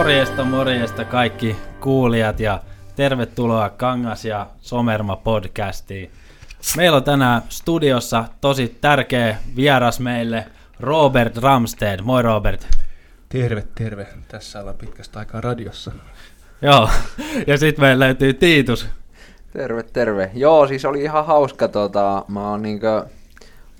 [0.00, 2.60] Morjesta, morjesta kaikki kuulijat ja
[2.96, 6.10] tervetuloa Kangas ja Somerma podcastiin.
[6.76, 10.46] Meillä on tänään studiossa tosi tärkeä vieras meille,
[10.80, 12.00] Robert Ramsted.
[12.02, 12.66] Moi Robert.
[13.28, 14.06] Terve, terve.
[14.28, 15.92] Tässä ollaan pitkästä aikaa radiossa.
[16.62, 16.88] Joo,
[17.46, 18.86] ja sitten meillä löytyy Tiitus.
[19.52, 20.30] Terve, terve.
[20.34, 21.68] Joo, siis oli ihan hauska.
[21.68, 23.04] Tota, mä oon niinkö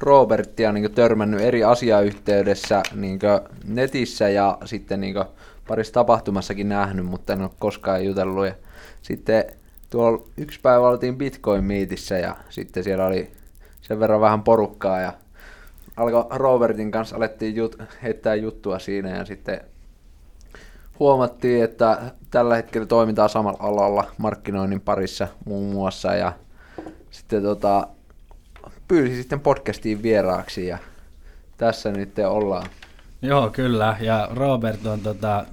[0.00, 5.24] Robertia niinkö törmännyt eri asiayhteydessä niinkö netissä ja sitten niinkö
[5.70, 8.47] parissa tapahtumassakin nähnyt, mutta en ole koskaan jutellut.
[8.47, 8.55] Ja
[9.02, 9.45] sitten
[9.91, 13.30] tuolla yksi päivä oltiin Bitcoin-miitissä ja sitten siellä oli
[13.83, 15.12] sen verran vähän porukkaa ja
[15.96, 19.60] alkoi Robertin kanssa alettiin jut, heittää juttua siinä ja sitten
[20.98, 21.98] huomattiin, että
[22.30, 26.32] tällä hetkellä toimitaan samalla alalla markkinoinnin parissa muun muassa ja
[27.10, 27.88] sitten tota,
[28.88, 30.79] pyysi sitten podcastiin vieraaksi ja
[31.57, 32.66] tässä nyt ollaan.
[33.23, 33.96] Joo, kyllä.
[34.01, 35.45] Ja Robert on, tota,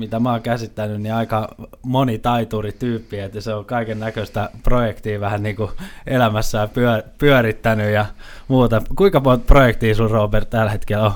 [0.00, 5.56] mitä mä oon käsittänyt, niin aika monitaiturityyppi, että se on kaiken näköistä projektia vähän niin
[5.56, 5.70] kuin
[6.06, 8.06] elämässään pyö, pyörittänyt ja
[8.48, 8.82] muuta.
[8.96, 11.12] Kuinka monta projektia sun Robert tällä hetkellä on?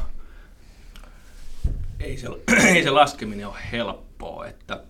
[2.01, 2.29] Ei se,
[2.75, 4.81] ei se laskeminen ole helppoa, että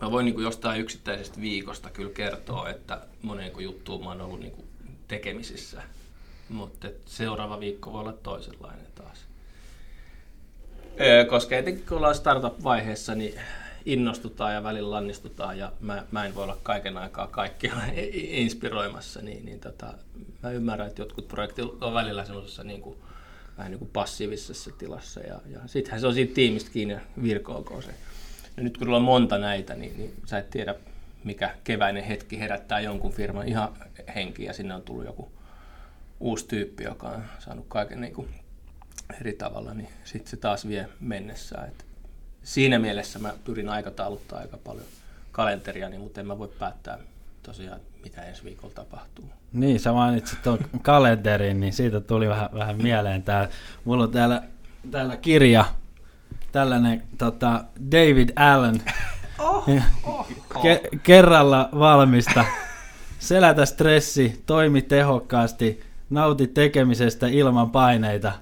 [0.00, 4.40] mä voin niin kuin jostain yksittäisestä viikosta kyllä kertoa, että moneen juttuun mä oon ollut
[4.40, 4.66] niin kuin
[5.08, 5.82] tekemisissä,
[6.48, 9.18] mutta seuraava viikko voi olla toisenlainen taas.
[11.28, 13.34] Koska etenkin kun ollaan startup-vaiheessa, niin
[13.84, 17.74] innostutaan ja välillä lannistutaan ja mä, mä en voi olla kaiken aikaa kaikkia
[18.12, 19.94] inspiroimassa, niin, niin tota,
[20.42, 22.98] mä ymmärrän, että jotkut projektit on välillä semmoisessa niin kuin,
[23.58, 27.94] vähän niin kuin passiivisessa tilassa ja, ja sittenhän se on siitä tiimistä kiinni virkoako se.
[28.56, 30.74] Ja nyt kun on monta näitä, niin, niin sä et tiedä,
[31.24, 33.76] mikä keväinen hetki herättää jonkun firman ihan
[34.14, 35.32] henki ja sinne on tullut joku
[36.20, 38.28] uusi tyyppi, joka on saanut kaiken niin kuin
[39.20, 41.68] eri tavalla, niin sitten se taas vie mennessään.
[41.68, 41.84] Et
[42.42, 44.84] siinä mielessä mä pyrin aikatauluttaa aika paljon
[45.32, 46.98] kalenteria, niin, mutta en mä voi päättää
[47.42, 49.30] tosiaan, mitä ensi viikolla tapahtuu.
[49.52, 53.22] Niin, sä mainitsit tuon kalenterin, niin siitä tuli vähän, vähän mieleen.
[53.22, 53.48] Tää,
[53.84, 54.42] mulla on täällä,
[54.90, 55.64] täällä kirja,
[56.52, 58.82] tällainen tota, David Allen,
[59.38, 60.26] oh, oh, oh.
[60.54, 62.44] Ke- kerralla valmista.
[63.18, 68.32] Selätä stressi, toimi tehokkaasti, nauti tekemisestä ilman paineita.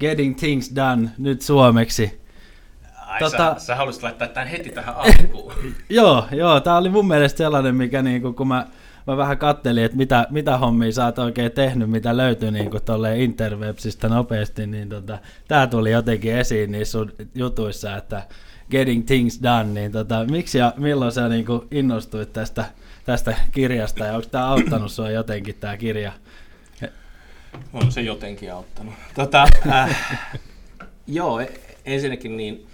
[0.00, 2.20] Getting things done, nyt suomeksi.
[3.06, 5.52] Ai, tota, sä, sä haluaisit laittaa tämän heti tähän alkuun.
[5.90, 8.66] joo, joo, tää oli mun mielestä sellainen, mikä niinku, kun mä,
[9.06, 13.22] mä vähän kattelin, että mitä, mitä hommia sä oot oikein tehnyt, mitä löytyi niinku tolle
[13.22, 18.22] interwebsistä nopeasti, niin tota, tää tuli jotenkin esiin niissä sun jutuissa, että
[18.70, 22.64] getting things done, niin tota, miksi ja milloin sä niinku innostuit tästä,
[23.04, 26.12] tästä kirjasta ja onko tämä auttanut sua jotenkin tämä kirja?
[27.72, 28.94] On se jotenkin auttanut.
[29.14, 29.96] Tota, äh,
[31.06, 32.66] joo, e- ensinnäkin niin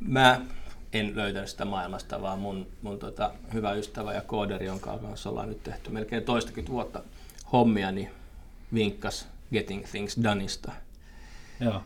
[0.00, 0.40] mä
[0.92, 5.48] en löytänyt sitä maailmasta, vaan mun, mun tota, hyvä ystävä ja kooderi, jonka kanssa ollaan
[5.48, 7.02] nyt tehty melkein toistakymmentä vuotta
[7.52, 8.10] hommia, niin
[8.74, 10.72] vinkkas Getting Things Doneista.
[11.60, 11.82] Joo.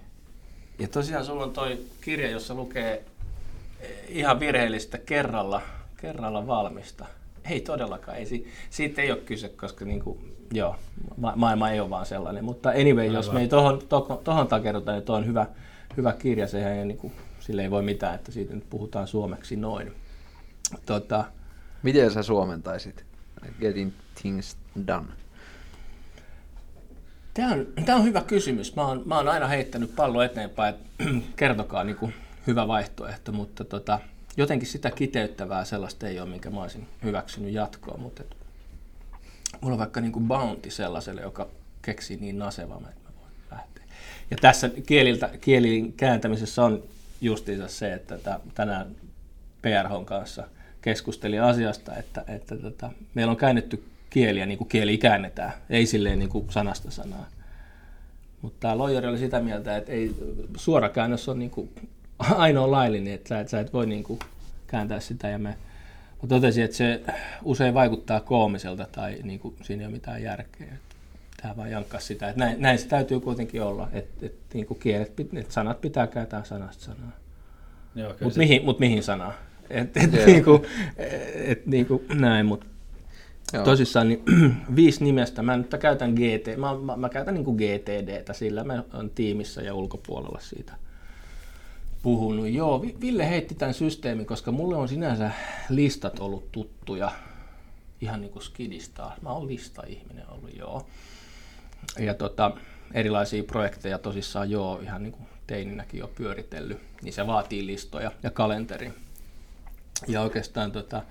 [0.78, 3.05] Ja tosiaan sulla on toi kirja, jossa lukee
[4.09, 5.62] ihan virheellistä kerralla,
[5.97, 7.06] kerralla valmista.
[7.50, 10.76] Ei todellakaan, ei, siitä ei ole kyse, koska niin kuin, joo,
[11.16, 12.44] ma- maailma ei ole vaan sellainen.
[12.44, 13.14] Mutta anyway, Aivan.
[13.14, 15.47] jos me ei tohon, to, tohon takerrota, niin tuo on hyvä,
[15.97, 19.56] hyvä kirja, sehän ei, niin kuin, sille ei voi mitään, että siitä nyt puhutaan suomeksi
[19.56, 19.92] noin.
[20.87, 21.25] Tota,
[21.82, 23.04] Miten sä suomentaisit
[23.60, 24.56] Getting Things
[24.87, 25.06] Done?
[27.34, 28.76] Tämä on, tämä on hyvä kysymys.
[28.76, 31.04] Mä oon, mä oon aina heittänyt pallo eteenpäin, että
[31.37, 32.14] kertokaa niin kuin
[32.47, 34.00] hyvä vaihtoehto, mutta tota,
[34.38, 38.37] jotenkin sitä kiteyttävää sellaista ei ole, minkä mä olisin hyväksynyt jatkoa, mutta et,
[39.60, 41.49] mulla on vaikka niin kuin bounty sellaiselle, joka
[41.82, 43.84] keksii niin nasevan, että mä voin lähteä.
[44.31, 46.82] Ja tässä kieliltä, kielin kääntämisessä on
[47.21, 48.97] justiinsa se, että tänään
[49.62, 50.49] PRH kanssa
[50.82, 56.19] keskustelin asiasta, että, että tota, meillä on käännetty kieliä niin kuin kieli käännetään, ei silleen
[56.19, 57.28] niin kuin sanasta sanaa.
[58.43, 60.14] Mutta tämä Lojori oli sitä mieltä, että ei,
[60.56, 61.70] suora käännös on niin kuin
[62.37, 64.19] ainoa laillinen, että sä et, sä et voi niin kuin
[64.67, 65.29] kääntää sitä.
[65.29, 65.49] Ja me,
[66.23, 67.00] mä totesin, että se
[67.43, 70.76] usein vaikuttaa koomiselta tai niin kuin siinä ei ole mitään järkeä.
[71.43, 74.81] Tämä vaan jankkaa sitä, että näin, näin se täytyy kuitenkin olla, että, että niin kuin
[74.81, 77.12] kielet, että sanat pitää kääntää sanasta sanaa.
[78.21, 78.38] Mutta se...
[78.38, 79.32] mihin, mut mihin sanaa?
[79.71, 80.26] Et, et, yeah.
[80.26, 80.62] niin kuin,
[81.35, 82.67] et, niin kuin, näin, mutta
[83.53, 83.64] Joo.
[83.64, 84.23] Tosissaan niin,
[84.76, 85.43] viisi nimestä.
[85.43, 89.75] Mä nyt käytän GT, mä, mä, mä käytän niin GTDtä, sillä mä on tiimissä ja
[89.75, 90.73] ulkopuolella siitä
[92.03, 92.49] puhunut.
[92.49, 95.31] Joo, Ville heitti tämän systeemin, koska mulle on sinänsä
[95.69, 97.11] listat ollut tuttuja
[98.00, 99.11] ihan niin kuin skidista.
[99.23, 100.87] Mä oon lista-ihminen ollut, joo.
[101.99, 102.50] Ja tota,
[102.95, 108.31] erilaisia projekteja tosissaan joo, ihan niin kuin teininäkin jo pyöritellyt, niin se vaatii listoja ja
[108.31, 108.93] kalenteri.
[110.09, 111.03] Ja oikeastaan tota,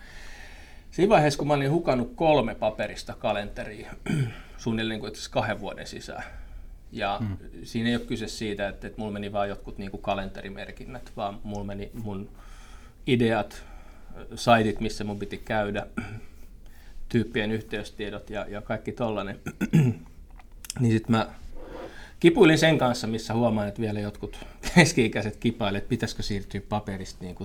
[0.91, 3.93] siinä vaiheessa, kun mä olin hukannut kolme paperista kalenteria
[4.57, 6.23] suunnilleen niin kahden vuoden sisään,
[6.91, 7.37] ja mm.
[7.63, 11.39] siinä ei ole kyse siitä, että, että mulla meni vain jotkut niin kuin kalenterimerkinnät, vaan
[11.43, 12.29] mulla meni mun
[13.07, 13.63] ideat,
[14.35, 15.87] saitit, missä mun piti käydä,
[17.09, 19.39] tyyppien yhteystiedot ja, ja kaikki tollanen.
[20.79, 21.27] niin sitten mä
[22.19, 24.45] kipuilin sen kanssa, missä huomaan, että vielä jotkut
[24.75, 27.35] keski-ikäiset kipailet, että pitäisikö siirtyä paperista niin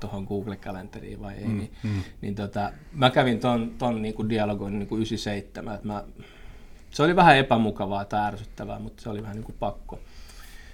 [0.00, 1.44] tuohon Google-kalenteriin vai ei.
[1.44, 2.02] Mm, niin, mm.
[2.20, 6.04] niin tota, mä kävin ton, ton niin kuin dialogoin niin kuin 97, että mä,
[6.96, 10.00] se oli vähän epämukavaa tai ärsyttävää, mutta se oli vähän niin kuin pakko.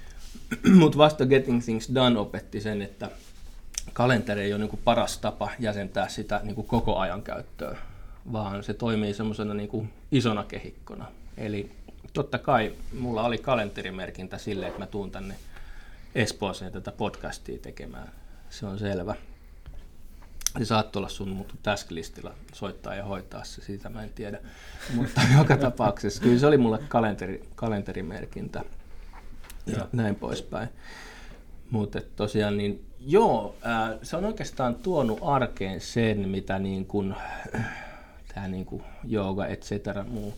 [0.81, 3.11] mutta vasta Getting Things Done opetti sen, että
[3.93, 7.79] kalenteri ei ole niin kuin paras tapa jäsentää sitä niin kuin koko ajan käyttöön,
[8.33, 11.07] vaan se toimii semmoisena niin isona kehikkona.
[11.37, 11.71] Eli
[12.13, 15.35] totta kai mulla oli kalenterimerkintä sille, että mä tuun tänne
[16.15, 18.09] Espooseen tätä podcastia tekemään.
[18.51, 19.15] Se on selvä.
[20.59, 24.39] Se saattoi olla sun tasklistilla soittaa ja hoitaa se, siitä mä en tiedä.
[24.95, 28.65] Mutta joka tapauksessa kyllä se oli mulle kalenteri, kalenterimerkintä
[29.67, 30.69] ja, ja näin poispäin.
[31.71, 37.15] Mutta tosiaan niin joo, ää, se on oikeastaan tuonut arkeen sen, mitä niin kuin,
[38.35, 40.35] tämä niin kuin jooga, et cetera, muu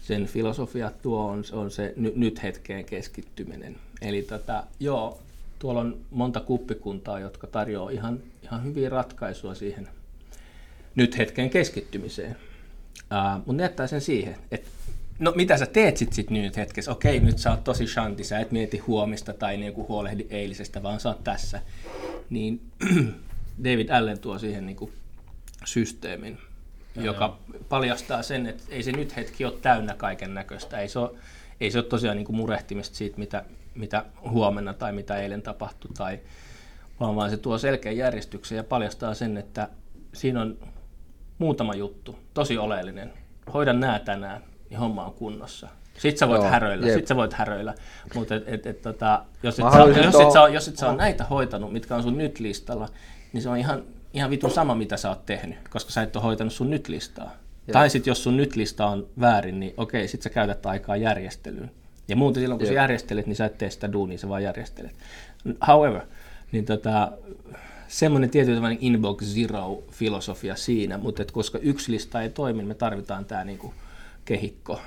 [0.00, 3.76] sen filosofia tuo on, on se ny, nyt hetkeen keskittyminen.
[4.02, 5.18] Eli tota, joo,
[5.58, 9.88] tuolla on monta kuppikuntaa, jotka tarjoaa ihan, ihan hyviä ratkaisuja siihen
[10.94, 12.36] nyt hetken keskittymiseen.
[13.02, 14.68] Uh, mutta jättää sen siihen, että
[15.18, 16.92] no mitä sä teet sit, sit nyt hetkessä?
[16.92, 21.00] Okei, nyt sä oot tosi shanti, sä et mieti huomista tai niinku huolehdi eilisestä, vaan
[21.00, 21.60] sä oot tässä.
[22.30, 22.60] Niin
[23.64, 24.90] David Allen tuo siihen niinku
[25.64, 26.38] systeemin,
[26.96, 30.80] joka paljastaa sen, että ei se nyt hetki ole täynnä kaiken näköistä.
[30.80, 31.10] Ei se ole,
[31.60, 33.44] ei se ole tosiaan niin kuin murehtimista siitä, mitä,
[33.74, 36.20] mitä huomenna tai mitä eilen tapahtui, tai,
[37.00, 39.68] vaan, vaan se tuo selkeän järjestyksen ja paljastaa sen, että
[40.14, 40.58] siinä on
[41.38, 43.12] muutama juttu, tosi oleellinen.
[43.54, 45.68] Hoida nää tänään, niin homma on kunnossa.
[45.98, 47.74] Sitten sä voit Joo, häröillä, sit sä voit häröillä.
[48.14, 50.96] Mutta et, et, et, tota, jos, et sä, jos, et sä, jos et sä ole
[50.96, 52.88] näitä hoitanut, mitkä on sun nyt listalla,
[53.32, 53.82] niin se on ihan
[54.14, 57.30] ihan vitun sama, mitä sä oot tehnyt, koska sä et ole hoitanut sun nyt listaa.
[57.66, 57.72] Jep.
[57.72, 61.70] Tai sitten jos sun nyt lista on väärin, niin okei, sit sä käytät aikaa järjestelyyn.
[62.08, 62.74] Ja muuten silloin, kun Jep.
[62.74, 64.94] sä järjestelet, niin sä et tee sitä duunia, sä vaan järjestelet.
[65.66, 66.02] However,
[66.52, 67.12] niin tota,
[67.88, 73.24] semmoinen tietynlainen inbox zero-filosofia siinä, mutta et koska yksi lista ei toimi, niin me tarvitaan
[73.24, 73.74] tämä niinku
[74.24, 74.80] kehikko,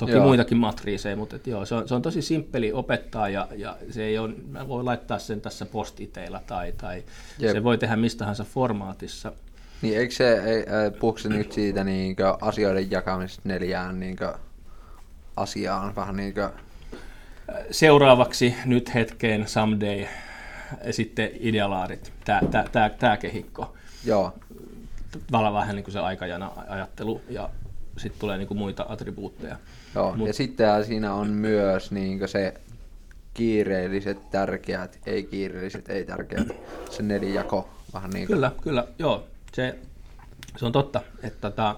[0.00, 0.24] Toki joo.
[0.24, 4.04] muitakin matriiseja, mutta et joo, se, on, se on tosi simppeli opettaa ja, ja se
[4.04, 7.04] ei ole, mä voi laittaa sen tässä postiteilla tai, tai
[7.52, 9.32] se voi tehdä mistä tahansa formaatissa.
[9.82, 10.64] Niin eikö se, ei,
[11.00, 14.16] puhuuko se nyt siitä niin asioiden jakamisesta neljään niin
[15.36, 16.48] asiaan vähän niin kuin...
[17.70, 20.06] Seuraavaksi nyt hetkeen, someday,
[20.90, 22.12] sitten idealaarit,
[22.98, 23.76] tämä kehikko.
[24.04, 24.34] Joo.
[25.32, 27.50] Vala vähän niin kuin se aikajana ajattelu ja
[27.96, 29.56] sitten tulee niin kuin muita attribuutteja.
[29.94, 32.54] Joo, Mut, ja sitten siinä on myös niin se
[33.34, 36.48] kiireelliset, tärkeät, ei kiireelliset, ei tärkeät,
[36.90, 38.36] se neljäko vähän niin kuin.
[38.36, 39.78] Kyllä, kyllä, joo, se,
[40.56, 41.76] se on totta, että tota,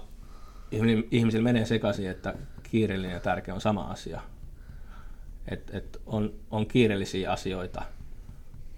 [1.10, 2.34] ihmisillä menee sekaisin, että
[2.72, 4.20] kiireellinen ja tärkeä on sama asia.
[5.48, 7.82] Et, et on, on kiireellisiä asioita,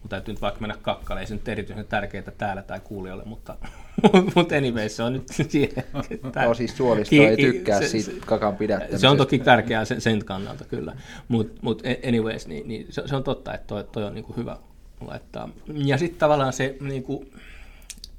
[0.02, 3.56] mutta täytyy nyt vaikka mennä kakkalle, ei se nyt erityisen tärkeää täällä tai kuulijoille, mutta,
[4.36, 5.84] mutta anyway, se on nyt siihen.
[6.32, 6.48] Tär...
[6.48, 8.98] No siis suolisto ei tykkää se, siitä kakan pidättämisestä.
[8.98, 10.96] Se on toki tärkeää sen, sen kannalta kyllä,
[11.28, 14.36] mutta mut anyways, niin, niin se, se, on totta, että toi, toi on niin kuin
[14.36, 14.56] hyvä
[15.00, 15.48] laittaa.
[15.74, 17.30] Ja sitten tavallaan se, niin kuin,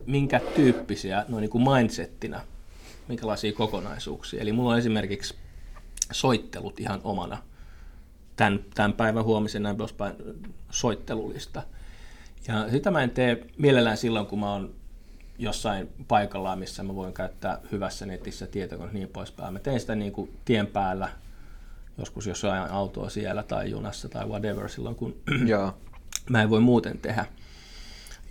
[0.05, 2.41] minkä tyyppisiä, no niin kuin mindsettinä,
[3.07, 4.41] minkälaisia kokonaisuuksia.
[4.41, 5.35] Eli mulla on esimerkiksi
[6.11, 7.37] soittelut ihan omana
[8.35, 9.77] tämän, tämän päivän huomisen näin
[10.69, 11.61] soittelulista.
[12.47, 14.73] Ja sitä mä en tee mielellään silloin, kun mä oon
[15.37, 19.53] jossain paikallaan, missä mä voin käyttää hyvässä netissä tietokone niin poispäin.
[19.53, 21.09] Mä teen sitä niin kuin tien päällä,
[21.97, 25.15] joskus jos ajan autoa siellä tai junassa tai whatever, silloin kun
[25.47, 25.73] Joo.
[26.29, 27.25] mä en voi muuten tehdä.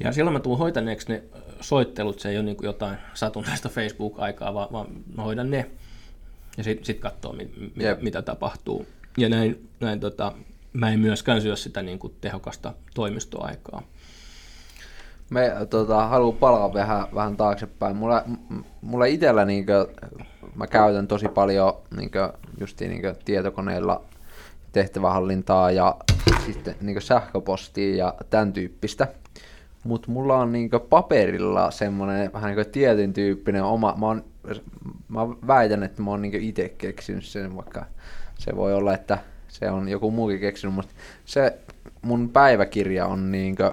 [0.01, 1.23] Ja silloin mä tuun hoitaneeksi ne
[1.61, 5.71] soittelut, se ei ole niin kuin jotain satunnaista Facebook-aikaa, vaan, vaan mä hoidan ne
[6.57, 8.03] ja sitten sit katsoo, mit, mit, yep.
[8.03, 8.87] mitä tapahtuu.
[9.19, 10.33] Ja näin, näin tota,
[10.73, 13.83] mä en myöskään syö sitä niin kuin tehokasta toimistoaikaa.
[15.31, 17.97] Me tota, haluan palaa vähän, vähän taaksepäin.
[17.97, 18.25] Mulla,
[18.81, 19.87] mulla itsellä niin kuin,
[20.55, 22.29] mä käytän tosi paljon niin kuin,
[22.61, 24.03] justiin niin kuin, tietokoneella
[24.73, 25.97] tehtävähallintaa ja
[26.47, 29.09] sitten niin sähköpostia ja tämän tyyppistä.
[29.85, 34.25] Mutta mulla on niin paperilla semmoinen vähän niin tietyn tyyppinen oma, mä, oon,
[35.09, 37.87] mä väitän, että mä oon niin itse keksinyt sen, vaikka
[38.39, 41.59] se voi olla, että Se on joku muukin keksinyt, mutta se
[42.03, 43.73] mun päiväkirja on niinkö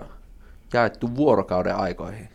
[0.73, 2.29] jaettu vuorokauden aikoihin.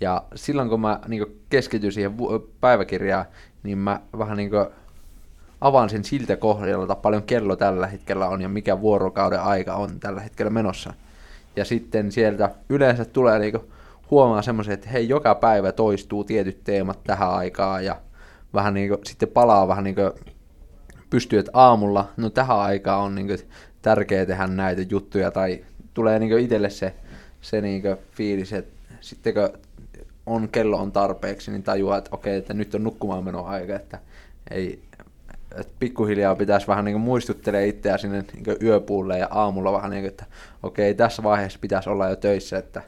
[0.00, 2.12] Ja silloin kun mä niinkö keskityn siihen
[2.60, 3.24] päiväkirjaan,
[3.62, 4.70] niin mä vähän niinkö
[5.60, 10.20] avaan sen siltä kohdalta paljon kello tällä hetkellä on ja mikä vuorokauden aika on tällä
[10.20, 10.94] hetkellä menossa.
[11.56, 13.64] Ja sitten sieltä yleensä tulee niinku
[14.12, 18.00] huomaa semmoisen, että hei, joka päivä toistuu tietyt teemat tähän aikaan ja
[18.54, 20.02] vähän niinku, sitten palaa vähän niinku
[21.10, 23.34] pystyy, että aamulla, no tähän aikaan on niinku
[23.82, 25.64] tärkeää tehdä näitä juttuja tai
[25.94, 26.94] tulee niinku itselle se,
[27.40, 29.48] se niinku fiilis, että sitten kun
[30.26, 33.98] on, kello on tarpeeksi, niin tajuaa, että okei, että nyt on nukkumaan meno aika, että
[34.50, 34.82] ei,
[35.60, 40.10] että pikkuhiljaa pitäisi vähän niin muistuttelee itseä sinne niin yöpuulle ja aamulla vähän niin kuin,
[40.10, 40.24] että
[40.62, 42.82] okei, tässä vaiheessa pitäisi olla jo töissä, että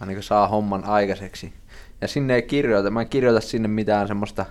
[0.00, 1.52] mä niin saa homman aikaiseksi.
[2.00, 4.46] Ja sinne ei kirjoita, mä en kirjoita sinne mitään semmoista,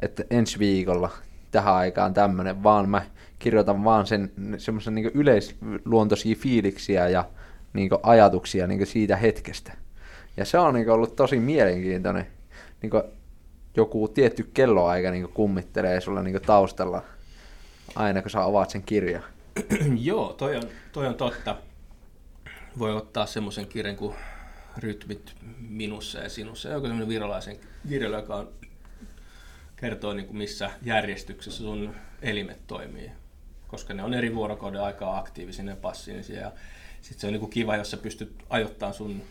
[0.00, 1.10] että ensi viikolla
[1.50, 3.02] tähän aikaan tämmönen, vaan mä
[3.38, 7.24] kirjoitan vaan sen semmoisen niin yleisluontoisia fiiliksiä ja
[7.72, 9.72] niin ajatuksia niin siitä hetkestä.
[10.36, 12.26] Ja se on niin ollut tosi mielenkiintoinen.
[12.82, 12.92] Niin
[13.76, 17.02] joku tietty kelloaika niin kummittelee sulla niin taustalla
[17.94, 19.22] aina, kun sä avaat sen kirjan.
[20.00, 20.62] Joo, toi on,
[20.92, 21.56] toi on totta.
[22.78, 24.16] Voi ottaa semmoisen kirjan kuin
[24.76, 25.34] Rytmit
[25.68, 26.68] minussa ja sinussa.
[26.68, 27.56] Joku semmoinen virolaisen
[27.88, 28.52] kirja, joka on,
[29.76, 33.10] kertoo, niin kuin missä järjestyksessä sun elimet toimii.
[33.68, 36.40] Koska ne on eri vuorokauden aikaa aktiivisia ja passiivisia.
[36.40, 36.52] Ja
[37.02, 39.22] sitten se on niin kuin kiva, jos sä pystyt ajoittamaan sun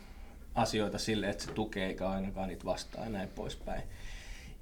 [0.55, 3.83] asioita sille, että se tukee eikä ainakaan niitä vastaa ja näin poispäin.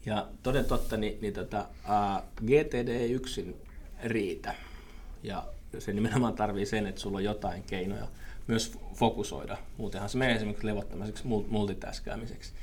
[0.05, 3.55] Ja toden totta, niin, niin tota, ää, GTD ei yksin
[4.03, 4.55] riitä.
[5.23, 5.43] Ja
[5.79, 8.07] se nimenomaan tarvii sen, että sulla on jotain keinoja
[8.47, 9.57] myös fokusoida.
[9.77, 12.53] Muutenhan se menee esimerkiksi levottamiseksi, multitaskäämiseksi.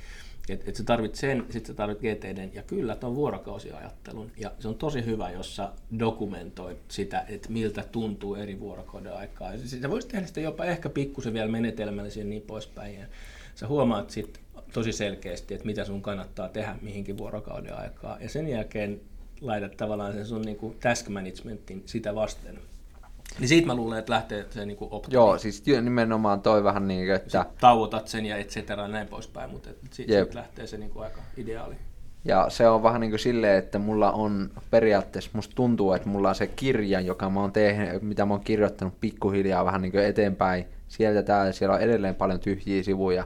[0.49, 4.33] Et, et sä tarvit sen, sit sä tarvit GTD ja kyllä tuon vuorokausiajattelun.
[4.37, 5.69] Ja se on tosi hyvä, jos sä
[5.99, 9.59] dokumentoit sitä, että miltä tuntuu eri vuorokauden aikaa.
[9.59, 12.95] Sitä voisi tehdä sitä jopa ehkä pikkusen vielä menetelmällisiä niin poispäin.
[12.95, 13.07] Ja
[13.55, 18.19] sä huomaat sitten tosi selkeästi, että mitä sun kannattaa tehdä mihinkin vuorokauden aikaa.
[18.21, 19.01] Ja sen jälkeen
[19.41, 22.59] laitat tavallaan sen sun niinku task managementin sitä vasten.
[23.39, 25.15] Niin siitä mä luulen, että lähtee se niinku optimi.
[25.15, 27.41] Joo, siis nimenomaan toi vähän niin kuin, että...
[27.43, 31.21] Sitten tauotat sen ja et cetera näin poispäin, mutta siitä sit lähtee se niinku aika
[31.37, 31.75] ideaali.
[32.25, 36.29] Ja se on vähän niin kuin silleen, että mulla on periaatteessa, musta tuntuu, että mulla
[36.29, 40.05] on se kirja, joka mä oon tehnyt, mitä mä oon kirjoittanut pikkuhiljaa vähän niin kuin
[40.05, 40.65] eteenpäin.
[40.89, 43.25] Sieltä täällä, siellä on edelleen paljon tyhjiä sivuja,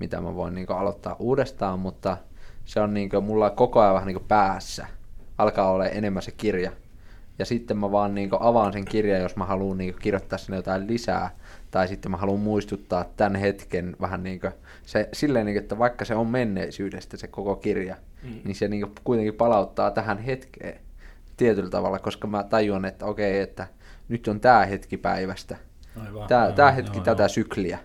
[0.00, 2.16] mitä mä voin niin aloittaa uudestaan, mutta
[2.64, 4.86] se on niin mulla koko ajan vähän niin päässä.
[5.38, 6.72] Alkaa olla enemmän se kirja.
[7.38, 10.86] Ja sitten mä vaan niin avaan sen kirjan, jos mä haluan niin kirjoittaa sinne jotain
[10.86, 11.30] lisää.
[11.70, 14.40] Tai sitten mä haluan muistuttaa tämän hetken vähän niin
[14.82, 18.40] se, silleen, niin että vaikka se on menneisyydestä se koko kirja, mm.
[18.44, 20.80] niin se niin kuitenkin palauttaa tähän hetkeen
[21.36, 23.66] tietyllä tavalla, koska mä tajuan, että okei, että
[24.08, 25.56] nyt on tämä hetki päivästä.
[26.00, 27.30] Aivan, tämä, aivan, tämä hetki aivan, tätä aivan.
[27.30, 27.78] sykliä.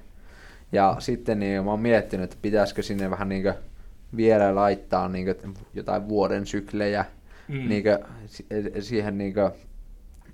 [0.72, 3.54] Ja sitten niin mä oon miettinyt, että pitäisikö sinne vähän niin
[4.16, 5.28] vielä laittaa niin
[5.74, 7.06] jotain vuoden syklejä
[7.52, 7.70] mm.
[7.70, 7.84] niin
[8.80, 9.52] siihen, niin kuin,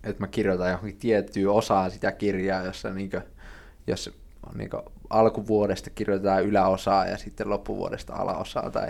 [0.03, 3.23] että mä kirjoitan johonkin tiettyyn osaan sitä kirjaa, jossa niin kuin,
[3.87, 4.13] jos
[4.55, 8.87] niin kuin, alkuvuodesta kirjoitetaan yläosaa ja sitten loppuvuodesta alaosaa tai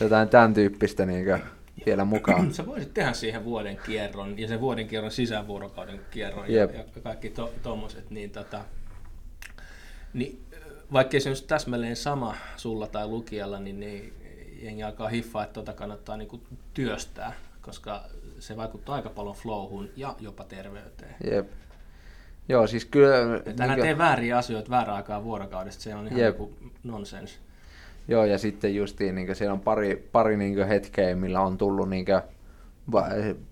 [0.00, 1.42] jotain tämän tyyppistä niin kuin,
[1.86, 2.52] vielä mukaan.
[2.54, 7.32] Sä voisit tehdä siihen vuoden kierron ja sen vuoden kierron sisävuorokauden kierron ja, ja kaikki
[7.62, 8.64] tuommoiset, to, niin, tota,
[10.14, 10.46] niin
[10.92, 14.12] vaikkei se olisi täsmälleen sama sulla tai lukijalla, niin, niin
[14.62, 16.40] jengi alkaa hiffaa, että tuota kannattaa niin
[16.74, 17.32] työstää,
[17.66, 18.04] koska
[18.38, 21.14] se vaikuttaa aika paljon flowhun ja jopa terveyteen.
[21.30, 21.50] Jep.
[22.48, 23.36] Joo, siis kyllä...
[23.46, 26.38] Että älä niin tee vääriä asioita väärään aikaan vuorokaudesta, se on ihan Jep.
[26.38, 27.38] niin nonsens.
[28.08, 32.06] Joo, ja sitten justiin niin siellä on pari, pari niin hetkeä, millä on tullut niin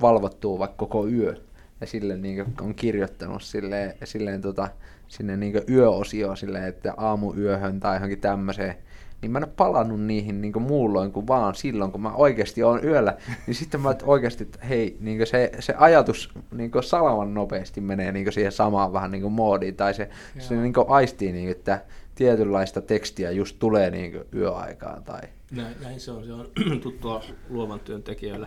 [0.01, 1.35] valvottua vaikka koko yö.
[1.81, 4.69] Ja sille niin on kirjoittanut silleen, silleen tota,
[5.09, 8.75] sinne niin yöosio silleen, että aamuyöhön tai johonkin tämmöiseen,
[9.25, 12.85] niin mä en ole palannut niihin niin muulloin kuin vaan silloin, kun mä oikeasti oon
[12.85, 13.17] yöllä,
[13.47, 18.33] niin sitten mä oikeasti, että hei, niin se, se ajatus niin salaman nopeasti menee niin
[18.33, 23.57] siihen samaan vähän niin moodiin, tai se, se niin aistii, niin, että tietynlaista tekstiä just
[23.59, 25.05] tulee niin yöaikaan.
[25.05, 25.21] Tai...
[25.51, 26.51] Näin, näin se on, se on
[26.83, 28.47] tuttua luovan työntekijöille.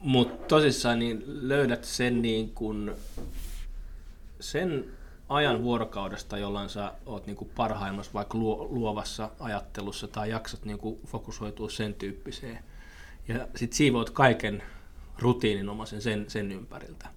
[0.00, 2.92] Mutta tosissaan niin löydät sen niin kuin
[4.40, 4.84] sen
[5.34, 11.94] ajan vuorokaudesta, jolloin sä oot niin parhaimmassa vaikka luovassa ajattelussa tai jaksat niin fokusoitua sen
[11.94, 12.58] tyyppiseen.
[13.28, 14.62] Ja sitten siivoat kaiken
[15.18, 17.08] rutiininomaisen sen, sen ympäriltä.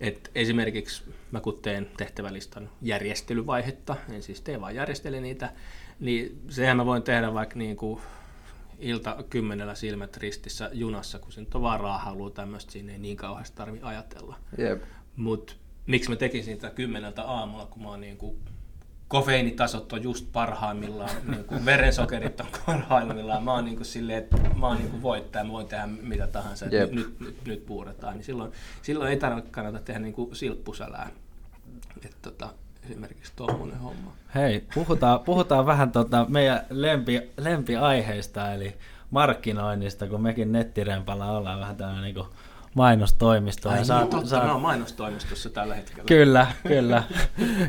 [0.00, 5.52] Et esimerkiksi mä kun teen tehtävälistan järjestelyvaihetta, en siis tee vaan järjestele niitä,
[6.00, 8.00] niin sehän mä voin tehdä vaikka niin kuin
[8.78, 13.56] ilta kymmenellä silmät ristissä junassa, kun sen on varaa haluaa tämmöistä, siinä ei niin kauheasti
[13.56, 14.36] tarvi ajatella.
[14.58, 14.82] Jep.
[15.16, 15.54] Mutta
[15.88, 18.38] miksi mä tekisin sitä kymmeneltä aamulla, kun mä oon niin kuin
[19.08, 23.44] kofeiinitasot on just parhaimmillaan, niin kuin verensokerit on parhaimmillaan.
[23.44, 26.26] Mä oon niin kuin silleen, että mä oon niin kuin voittaja, mä voin tehdä mitä
[26.26, 26.92] tahansa, että Jep.
[26.92, 28.14] nyt, nyt, nyt puuretaan.
[28.14, 28.52] Niin silloin,
[28.82, 31.10] silloin ei tarvitse kannata tehdä niin kuin silppusälää.
[32.04, 32.48] Että tota,
[32.84, 34.12] esimerkiksi tuommoinen homma.
[34.34, 38.76] Hei, puhutaan, puhutaan vähän tota meidän lempi, lempiaiheista, eli
[39.10, 42.26] markkinoinnista, kun mekin nettirempalla ollaan vähän tämmöinen niin
[42.78, 43.68] mainostoimisto.
[43.68, 46.04] Ai saat, niin, totta, oon mainostoimistossa tällä hetkellä.
[46.06, 47.02] Kyllä, kyllä.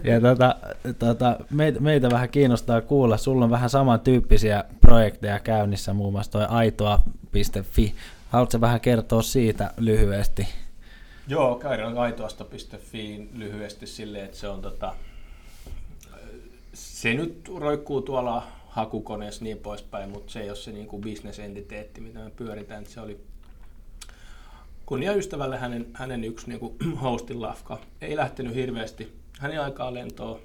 [0.04, 0.56] Ja tota,
[1.00, 3.18] tota, meitä, meitä vähän kiinnostaa kuulla.
[3.18, 7.96] Sulla on vähän samantyyppisiä projekteja käynnissä, muun muassa toi aitoa.fi.
[8.30, 10.48] Haluatko vähän kertoa siitä lyhyesti?
[11.28, 14.96] Joo, käydään aitoasta.fi lyhyesti silleen, että se on tota,
[16.74, 22.02] se nyt roikkuu tuolla hakukoneessa niin poispäin, mutta se ei ole se niin kuin bisnesentiteetti,
[22.02, 22.86] mitä me pyöritään.
[22.86, 23.29] Se oli
[24.90, 27.80] kunniaystävälle hänen, hänen yksi niin kuin hostin lafka.
[28.02, 30.40] Ei lähtenyt hirveästi hänen aikaa lentoa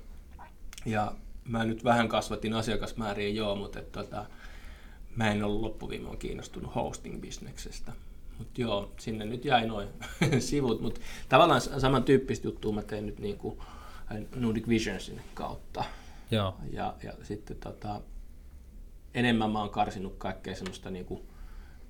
[0.87, 1.13] ja
[1.45, 4.27] mä nyt vähän kasvatin asiakasmääriä joo, mutta et, tota,
[5.17, 7.93] mä en ollut loppuviimein kiinnostunut hosting-bisneksestä.
[8.39, 9.89] Mutta joo, sinne nyt jäi noin
[10.39, 13.59] sivut, mutta tavallaan samantyyppistä juttua mä teen nyt niin kuin
[14.37, 15.85] Nordic Visionsin kautta.
[16.31, 16.57] Joo.
[16.73, 18.01] Ja, ja sitten tota,
[19.15, 21.23] enemmän mä oon karsinut kaikkea semmoista niin kuin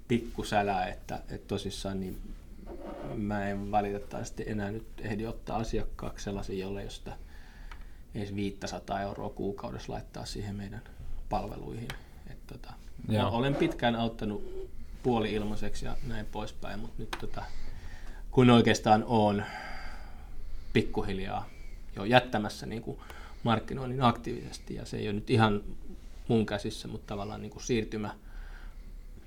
[0.09, 2.19] pikkusälää, että, että tosissaan niin
[3.17, 7.13] mä en valitettavasti enää nyt ehdi ottaa asiakkaaksi sellaisia, jolle josta
[8.15, 10.83] edes 500 euroa kuukaudessa laittaa siihen meidän
[11.29, 11.89] palveluihin.
[12.31, 12.73] Et tota,
[13.09, 13.29] Joo.
[13.29, 14.69] olen pitkään auttanut
[15.03, 17.45] puoli ilmaiseksi ja näin poispäin, mutta nyt tota,
[18.31, 19.45] kun oikeastaan on
[20.73, 21.49] pikkuhiljaa
[21.97, 22.99] jo jättämässä niin kuin
[23.43, 25.63] markkinoinnin aktiivisesti ja se ei ole nyt ihan
[26.29, 28.15] mun käsissä, mutta tavallaan niin kuin siirtymä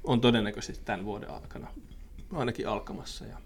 [0.04, 1.68] on todennäköisesti tämän vuoden aikana
[2.34, 3.38] ainakin alkamassa ja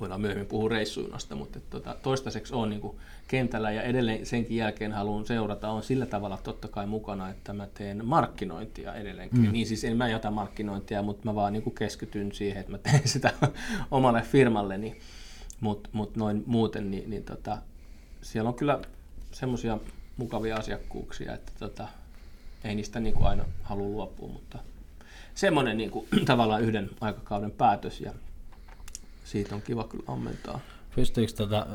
[0.00, 2.80] voidaan myöhemmin puhua reissujunasta, mutta että tota, toistaiseksi on niin
[3.28, 7.66] kentällä ja edelleen senkin jälkeen haluan seurata, on sillä tavalla totta kai mukana, että mä
[7.74, 9.40] teen markkinointia edelleenkin.
[9.40, 9.52] Mm.
[9.52, 13.08] Niin siis en mä jätä markkinointia, mutta mä vaan niin keskityn siihen, että mä teen
[13.14, 13.32] sitä
[13.90, 14.98] omalle firmalleni,
[15.60, 17.58] mutta mut noin muuten, niin, niin tota,
[18.22, 18.80] siellä on kyllä
[19.32, 19.78] semmoisia
[20.16, 21.88] mukavia asiakkuuksia, että tota,
[22.64, 24.58] ei niistä niin kuin aina halua luopua, mutta
[25.38, 28.12] semmoinen niin kuin, tavallaan yhden aikakauden päätös ja
[29.24, 30.60] siitä on kiva kyllä ammentaa.
[30.94, 31.66] Pystyykö tota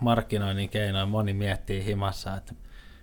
[0.00, 2.54] markkinoinnin keinoin moni miettii himassa, että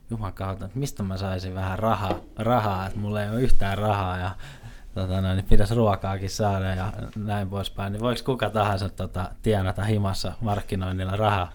[0.10, 4.18] Juman kautta, että mistä mä saisin vähän rahaa, rahaa että mulla ei ole yhtään rahaa
[4.18, 4.32] ja
[4.94, 10.34] tota, niin pitäisi ruokaakin saada ja näin poispäin, niin voiko kuka tahansa tota, tienata himassa
[10.42, 11.54] markkinoinnilla rahaa?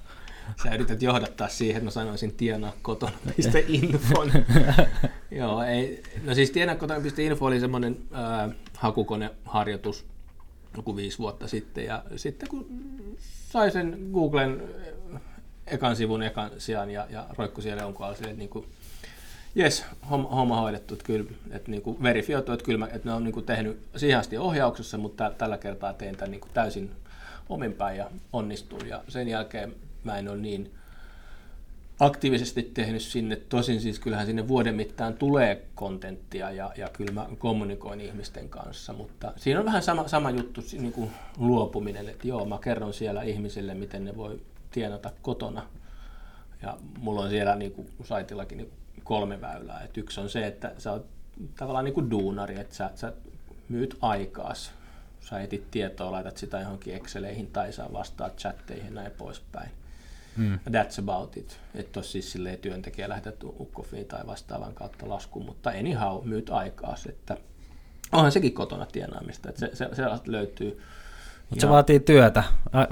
[0.63, 4.27] Sä yrität johdattaa siihen, että mä sanoisin tienaa kotona.info.
[5.31, 6.03] Joo, ei.
[6.25, 10.07] No siis tienaa kotona.info oli semmoinen äh, hakukoneharjoitus
[10.77, 11.85] joku viisi vuotta sitten.
[11.85, 12.67] Ja sitten kun
[13.19, 14.63] sai sen Googlen
[15.67, 18.67] ekan sivun ekan sijaan ja, ja roikku siellä jonkun alla, että niin kuin,
[19.55, 23.13] jes, homma, homma hoidettu, että kyllä, että niin kuin verifioitu, että kyllä mä, että ne
[23.13, 26.91] on niin kuin tehnyt siihen asti ohjauksessa, mutta tällä kertaa tein tämän niin kuin täysin
[27.49, 28.89] ominpäin ja onnistuin.
[28.89, 29.75] Ja sen jälkeen
[30.05, 30.75] mä en ole niin
[32.01, 37.29] aktiivisesti tehnyt sinne, tosin siis kyllähän sinne vuoden mittaan tulee kontenttia ja, ja kyllä mä
[37.39, 42.45] kommunikoin ihmisten kanssa, mutta siinä on vähän sama, sama juttu niin kuin luopuminen, että joo,
[42.45, 44.41] mä kerron siellä ihmisille, miten ne voi
[44.71, 45.67] tienata kotona.
[46.63, 48.73] Ja mulla on siellä niin kuin saitillakin niin
[49.05, 51.07] kolme väylää, että yksi on se, että sä oot
[51.57, 53.13] tavallaan niin kuin duunari, että sä, sä
[53.69, 54.73] myyt aikaas,
[55.21, 59.71] sä etit tietoa, laitat sitä johonkin Exceleihin tai sä vastaat chatteihin ja näin poispäin.
[60.37, 60.59] Mm.
[60.71, 61.61] That's about it.
[61.75, 66.95] Että olisi siis silleen työntekijä lähetetty ukkofiin tai vastaavan kautta laskuun, mutta anyhow, myyt aikaa.
[67.09, 67.37] Että
[68.13, 70.83] onhan sekin kotona tienaamista, että se, se, sellaista löytyy.
[71.55, 72.45] Mutta se vaatii työtä.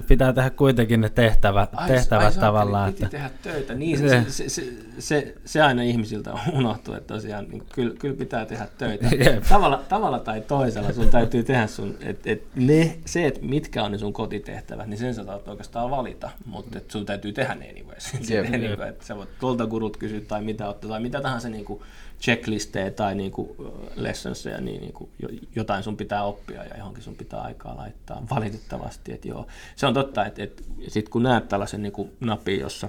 [0.09, 2.93] Pitää tehdä kuitenkin ne tehtävät, ai, tehtävät ai, tavallaan.
[2.93, 3.17] Piti että...
[3.17, 3.75] tehdä töitä.
[3.75, 8.47] Niin, se, se, se, se, se aina ihmisiltä unohtuu, että tosiaan niin kyllä, kyllä pitää
[8.47, 9.09] tehdä töitä.
[9.49, 13.93] Tavalla, tavalla tai toisella sun täytyy tehdä sun, että et ne, se, että mitkä on
[13.93, 17.71] ne sun kotitehtävät, niin sen sä saat oikeastaan valita, mutta et sun täytyy tehdä ne
[17.71, 18.15] anyways.
[18.31, 21.49] Yep, niin kuin, että sä voit tuolta gurut kysyä tai mitä ottaa, tai mitä tahansa
[21.49, 21.83] niin kuin
[22.23, 23.51] checklisteja tai niin kuin
[23.97, 25.11] lessonsia, niin, niin kuin
[25.57, 28.27] jotain sun pitää oppia ja johonkin sun pitää aikaa laittaa.
[28.31, 29.47] Valitettavasti, että joo.
[29.77, 32.89] Se on totta, että, että sit kun näet tällaisen niin kuin napin, jossa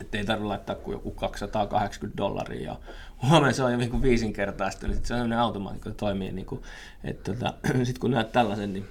[0.00, 2.76] että ei tarvitse laittaa kuin joku 280 dollaria ja
[3.22, 6.32] huomenna se on jo niin viisinkertaista, niin se on sellainen automaatikko, joka toimii.
[6.32, 6.62] Niin kuin,
[7.04, 8.86] että tota, sitten kun näet tällaisen, niin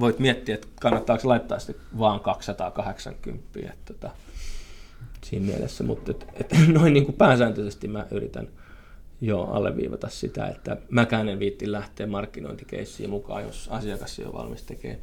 [0.00, 3.58] voit miettiä, että kannattaako laittaa sitten vaan 280.
[3.58, 4.10] Että, tota,
[5.24, 8.48] siinä mielessä, mutta et, et, noin niin kuin pääsääntöisesti mä yritän
[9.20, 15.00] joo, alleviivata sitä, että mäkään en viitti lähteä markkinointikeissiin mukaan, jos asiakas jo valmis tekee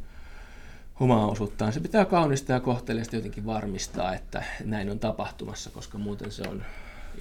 [0.99, 1.73] omaa osuuttaan.
[1.73, 6.63] Se pitää kaunistaa ja kohteliasta jotenkin varmistaa, että näin on tapahtumassa, koska muuten se on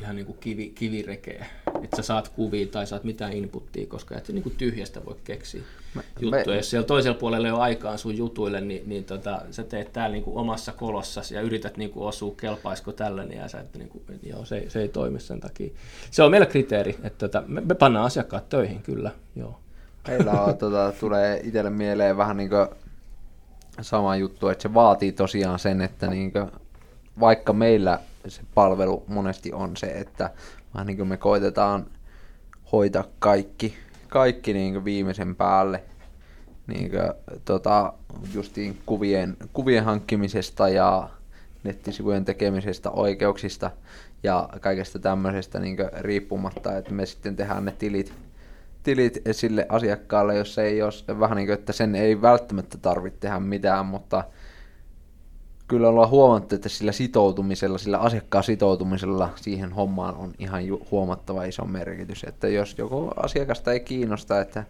[0.01, 1.47] ihan niin kuin kivi, kivirekeä.
[1.83, 5.17] Että sä saat kuvia tai saat mitään inputtia, koska et sä niin kuin tyhjästä voi
[5.25, 5.63] keksiä
[5.95, 6.45] me, juttuja.
[6.47, 9.93] Me, Jos siellä toisella puolella ei ole aikaa sun jutuille, niin, niin tota, sä teet
[9.93, 13.79] täällä niin kuin omassa kolossasi ja yrität niin kuin osua, kelpaisiko tällainen, ja sä, että
[13.79, 15.71] niin kuin, joo, se, se ei toimi sen takia.
[16.11, 19.61] Se on meillä kriteeri, että tota, me, me pannaan asiakkaat töihin, kyllä, joo.
[20.09, 22.69] Meillä on, tota, tulee itselle mieleen vähän niin kuin
[23.81, 26.51] sama juttu, että se vaatii tosiaan sen, että niin kuin,
[27.21, 27.99] vaikka meillä
[28.31, 30.31] se palvelu monesti on se, että
[30.85, 31.87] niin kuin me koitetaan
[32.73, 33.77] hoitaa kaikki,
[34.09, 35.83] kaikki niin kuin viimeisen päälle,
[36.67, 37.13] niin kuin,
[37.45, 37.93] tota,
[38.35, 41.09] justiin kuvien, kuvien hankkimisesta ja
[41.65, 43.71] nettisivujen tekemisestä, oikeuksista
[44.23, 48.13] ja kaikesta tämmöisestä niin riippumatta, että me sitten tehdään ne tilit,
[48.83, 53.41] tilit sille asiakkaalle, jos ei ole vähän niin kuin, että sen ei välttämättä tarvitse tehdä
[53.41, 54.25] mitään, mutta
[55.69, 61.65] kyllä ollaan huomattu, että sillä sitoutumisella, sillä asiakkaan sitoutumisella siihen hommaan on ihan huomattava iso
[61.65, 62.25] merkitys.
[62.25, 64.65] Että jos joku asiakasta ei kiinnosta, että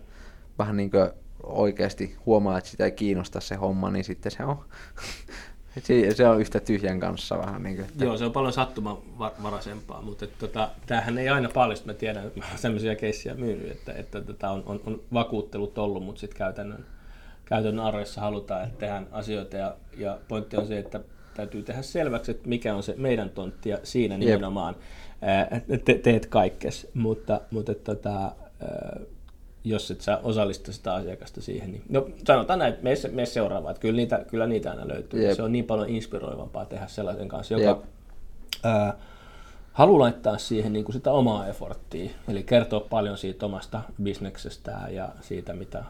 [0.58, 1.10] vähän niin kuin
[1.42, 4.64] oikeasti huomaa, että sitä ei kiinnosta se homma, niin sitten se on,
[6.16, 7.88] se on yhtä tyhjän kanssa vähän niin kuin.
[7.88, 8.04] Että...
[8.04, 12.44] Joo, se on paljon sattumanvaraisempaa, mutta että, tota, tämähän ei aina paljosta, mä tiedän, mä
[12.46, 16.86] olen sellaisia keissiä myynyt, että, että tota, on, on, on vakuuttelut ollut, mutta sitten käytännön
[17.46, 21.00] käytännön arjessa halutaan, että tehdään asioita ja, ja pointti on se, että
[21.34, 24.76] täytyy tehdä selväksi, että mikä on se meidän tontti ja siinä nimenomaan
[25.68, 25.84] Jep.
[25.84, 28.32] te, teet kaikkes, mutta, mutta tota,
[29.64, 33.80] jos et sä osallista sitä asiakasta siihen, niin no sanotaan näin, me, me seuraavaan, että
[33.80, 35.22] kyllä niitä, kyllä niitä aina löytyy.
[35.22, 35.36] Jep.
[35.36, 37.82] Se on niin paljon inspiroivampaa tehdä sellaisen kanssa, joka
[38.62, 38.94] ää,
[39.72, 45.08] haluaa laittaa siihen niin kuin sitä omaa efforttia, eli kertoa paljon siitä omasta bisneksestään ja
[45.20, 45.84] siitä, mitä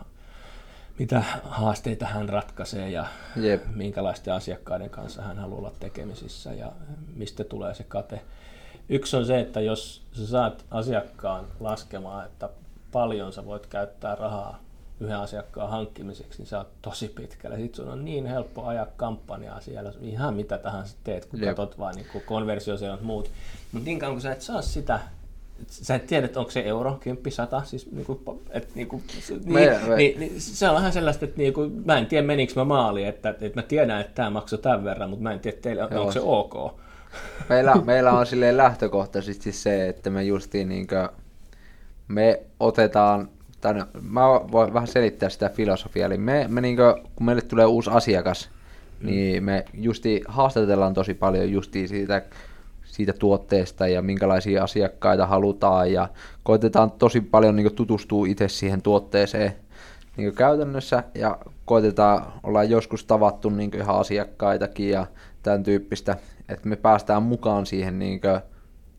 [0.98, 3.06] mitä haasteita hän ratkaisee ja
[3.36, 3.64] Jep.
[3.74, 6.72] minkälaisten asiakkaiden kanssa hän haluaa olla tekemisissä ja
[7.14, 8.20] mistä tulee se kate.
[8.88, 12.48] Yksi on se, että jos sä saat asiakkaan laskemaan, että
[12.92, 14.60] paljon sä voit käyttää rahaa
[15.00, 17.56] yhden asiakkaan hankkimiseksi, niin sä oot tosi pitkällä.
[17.56, 21.56] Sitten sun on niin helppo ajaa kampanjaa siellä, ihan mitä tahansa teet, kun Jep.
[21.56, 23.30] katsot vaan niin konversioseot muut.
[23.72, 25.00] Mutta niin kauan kun sä et saa sitä
[25.68, 29.80] sä et tiedä, että onko se euro, kymppi, sata, siis niinku, et, niinku, niin, me,
[29.88, 29.96] me.
[29.96, 33.28] Niin, niin, se on vähän sellaista, että niinku, mä en tiedä menikö mä maaliin, että,
[33.28, 36.20] että mä tiedän, että tämä maksoi tämän verran, mutta mä en tiedä, teille, onko se
[36.22, 36.54] ok.
[37.48, 40.94] Meillä, meillä on silleen lähtökohtaisesti se, että me justiin niinku,
[42.08, 43.28] me otetaan,
[43.60, 46.82] tai no, mä voin vähän selittää sitä filosofiaa, eli me, me niinku,
[47.16, 48.50] kun meille tulee uusi asiakas,
[49.00, 49.06] mm.
[49.06, 52.22] niin me justi haastatellaan tosi paljon justiin siitä
[52.96, 55.92] siitä tuotteesta ja minkälaisia asiakkaita halutaan.
[55.92, 56.08] Ja
[56.42, 59.52] koitetaan tosi paljon niin tutustua itse siihen tuotteeseen
[60.16, 61.02] niin käytännössä.
[61.14, 65.06] Ja koitetaan, olla joskus tavattu niin ihan asiakkaitakin ja
[65.42, 66.16] tämän tyyppistä,
[66.48, 68.20] että me päästään mukaan siihen niin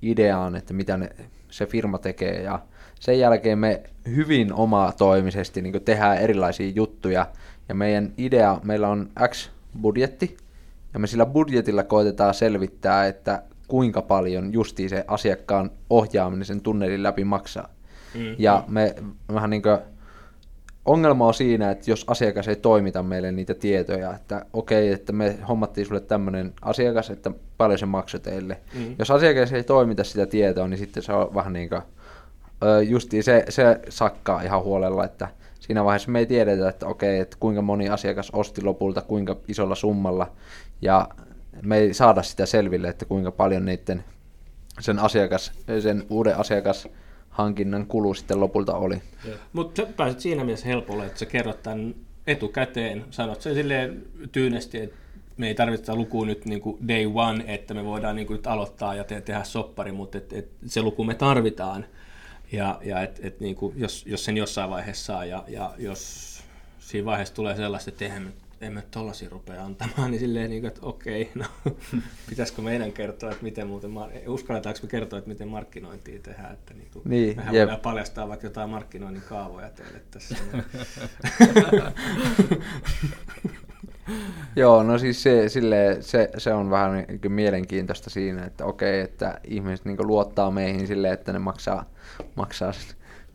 [0.02, 1.10] ideaan, että mitä ne,
[1.50, 2.42] se firma tekee.
[2.42, 2.60] Ja
[3.00, 3.84] sen jälkeen me
[4.16, 7.26] hyvin omatoimisesti niin tehdään erilaisia juttuja.
[7.70, 9.50] Ja meidän idea, meillä on X
[9.82, 10.38] budjetti
[10.94, 17.04] ja me sillä budjetilla koitetaan selvittää, että kuinka paljon justiin se asiakkaan ohjaaminen sen tunnelin
[17.04, 17.70] läpi maksaa.
[18.14, 18.36] Mm-hmm.
[18.38, 18.96] Ja me
[19.34, 19.78] vähän niin kuin,
[20.86, 25.14] ongelma on siinä, että jos asiakas ei toimita meille niitä tietoja, että okei, okay, että
[25.14, 28.62] me hommattiin sulle tämmöinen asiakas, että paljon se maksoi teille.
[28.74, 28.96] Mm-hmm.
[29.00, 31.82] Jos asiakas ei toimita sitä tietoa, niin sitten se on vähän niin kuin,
[32.88, 35.28] justiin se, se sakkaa ihan huolella, että
[35.60, 39.76] siinä vaiheessa me ei tiedetä, että okei, että kuinka moni asiakas osti lopulta, kuinka isolla
[39.76, 40.32] summalla,
[40.82, 41.08] ja
[41.62, 44.04] me ei saada sitä selville, että kuinka paljon niiden
[44.80, 49.02] sen, asiakas, sen uuden asiakashankinnan kulu sitten lopulta oli.
[49.54, 51.96] Mutta pääset siinä mielessä helpolle, että sä kerrot tämän
[52.28, 54.96] etukäteen, sanot sen silleen tyynesti, että
[55.38, 58.48] me ei tarvitse lukua nyt niin kuin day one, että me voidaan niin kuin nyt
[58.48, 61.86] aloittaa ja te- tehdä soppari, mutta et, et se luku me tarvitaan.
[62.52, 66.34] Ja, ja et, et niin kuin, jos, jos sen jossain vaiheessa saa ja, ja jos
[66.80, 70.68] siinä vaiheessa tulee sellaista, että eihän en mä tollasia rupea antamaan, niin silleen, niin kuin,
[70.68, 71.46] että okei, no
[72.30, 73.92] pitäisikö meidän kertoa, että miten muuten,
[74.28, 77.62] uskalletaanko me kertoa, että miten markkinointia tehdään, että niin kuin, niin, mehän jep.
[77.62, 80.36] voidaan paljastaa vaikka jotain markkinoinnin kaavoja teille tässä.
[84.56, 89.40] Joo, no siis se, sille, se, se on vähän niin mielenkiintoista siinä, että okei, että
[89.44, 91.86] ihmiset niin luottaa meihin silleen, että ne maksaa,
[92.36, 92.72] maksaa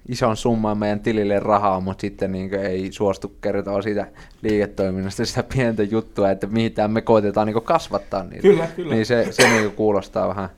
[0.08, 4.06] ison summan meidän tilille rahaa, mutta sitten niin ei suostu kertoa siitä
[4.42, 8.42] liiketoiminnasta sitä pientä juttua, että mihin me koitetaan niin kasvattaa niitä.
[8.42, 8.94] Kyllä, kyllä.
[8.94, 10.48] Niin se, se niin kuulostaa vähän,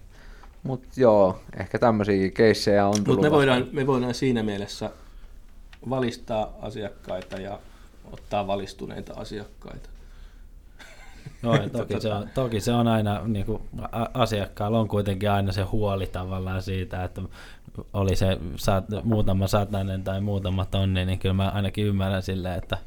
[0.63, 4.91] Mutta joo, ehkä tämmöisiä keissejä on tullut Mutta me voidaan, me voidaan siinä mielessä
[5.91, 7.59] valistaa asiakkaita ja
[8.13, 9.94] ottaa valistuneita asiakkaita.
[11.43, 13.63] Joo, ja toki, se on, toki se on aina, niin kuin
[14.15, 17.23] asiakkaalla on kuitenkin aina se huoli tavallaan siitä, että
[17.93, 22.79] oli se saat, muutama satainen tai muutama tonni, niin kyllä mä ainakin ymmärrän silleen, että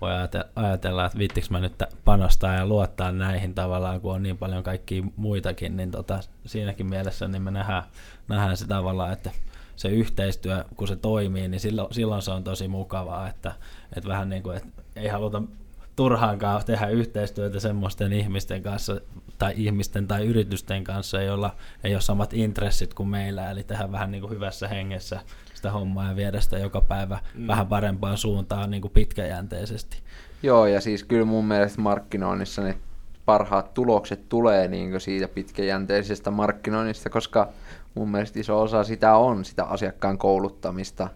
[0.00, 0.10] voi
[0.56, 5.04] ajatella, että viittikö mä nyt panostaa ja luottaa näihin tavallaan, kun on niin paljon kaikkia
[5.16, 7.82] muitakin, niin tota, siinäkin mielessä niin me nähdään,
[8.28, 9.30] nähdään se tavallaan, että
[9.76, 13.52] se yhteistyö, kun se toimii, niin silloin, silloin se on tosi mukavaa, että,
[13.96, 15.42] että vähän niin kuin, että ei haluta
[15.96, 19.00] turhaankaan tehdä yhteistyötä semmoisten ihmisten kanssa
[19.38, 21.54] tai ihmisten tai yritysten kanssa, joilla
[21.84, 25.20] ei ole samat intressit kuin meillä, eli tehdä vähän niin kuin hyvässä hengessä
[25.54, 27.46] sitä hommaa ja viedä sitä joka päivä mm.
[27.46, 29.98] vähän parempaan suuntaan niin kuin pitkäjänteisesti.
[30.42, 32.78] Joo, ja siis kyllä mun mielestä markkinoinnissa ne
[33.24, 37.48] parhaat tulokset tulee niin siitä pitkäjänteisestä markkinoinnista, koska
[37.94, 41.08] mun mielestä iso osa sitä on sitä asiakkaan kouluttamista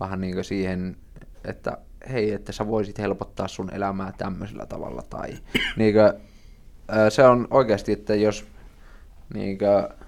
[0.00, 0.96] vähän niin siihen,
[1.44, 1.78] että
[2.12, 5.02] hei, että sä voisit helpottaa sun elämää tämmöisellä tavalla.
[5.10, 5.28] Tai
[5.76, 6.12] niin kuin,
[7.08, 8.46] se on oikeasti, että jos
[9.34, 9.98] niin kuin,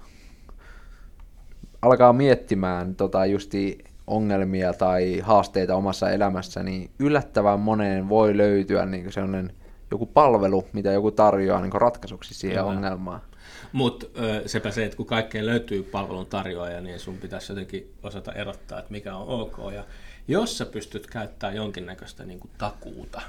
[1.81, 3.77] alkaa miettimään tota, justi
[4.07, 9.53] ongelmia tai haasteita omassa elämässä, niin yllättävän moneen voi löytyä niin sellainen
[9.91, 12.69] joku palvelu, mitä joku tarjoaa niin ratkaisuksi siihen Kyllä.
[12.69, 13.21] ongelmaan.
[13.71, 14.05] Mutta
[14.45, 18.91] sepä se, että kun kaikkeen löytyy palvelun tarjoaja, niin sun pitäisi jotenkin osata erottaa, että
[18.91, 19.73] mikä on ok.
[19.73, 19.83] Ja
[20.27, 23.21] jos sä pystyt käyttämään jonkinnäköistä niin kuin takuuta,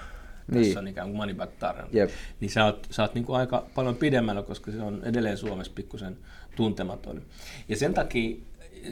[0.51, 0.65] niin.
[0.65, 2.11] tässä on ikään kuin money back tarina, yep.
[2.41, 5.73] niin sä oot, sä oot niin kuin aika paljon pidemmällä, koska se on edelleen Suomessa
[5.75, 6.19] pikkusen
[6.57, 7.23] tuntematon.
[7.69, 8.37] Ja sen takia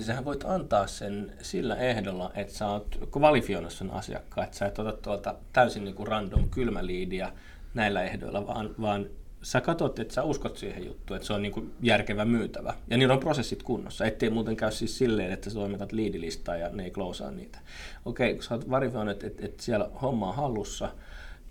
[0.00, 4.78] sähän voit antaa sen sillä ehdolla, että sä oot kvalifioinut sen asiakkaan, että sä et
[4.78, 7.32] ota tuolta täysin niin kuin random kylmäliidiä
[7.74, 9.06] näillä ehdoilla, vaan, vaan
[9.42, 12.74] sä katsot, että sä uskot siihen juttuun, että se on niin kuin järkevä myytävä.
[12.90, 14.06] Ja niillä on prosessit kunnossa.
[14.06, 17.58] Ettei muuten käy siis silleen, että sä toimitat liidilistaa ja ne ei klousaa niitä.
[18.04, 20.88] Okei, kun sä oot verifioinut, että, että, että siellä homma on hallussa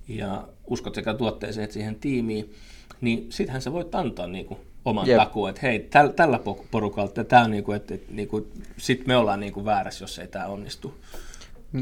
[0.07, 2.53] ja uskot sekä tuotteeseen että siihen tiimiin,
[3.01, 5.17] niin sittenhän sä voit antaa niin kuin oman yep.
[5.17, 6.39] takuun, että hei, täl, tällä
[6.71, 8.47] porukalla, tämä on niin kuin, että, että niin kuin,
[8.77, 10.93] sit me ollaan niin kuin väärässä, jos ei tämä onnistu.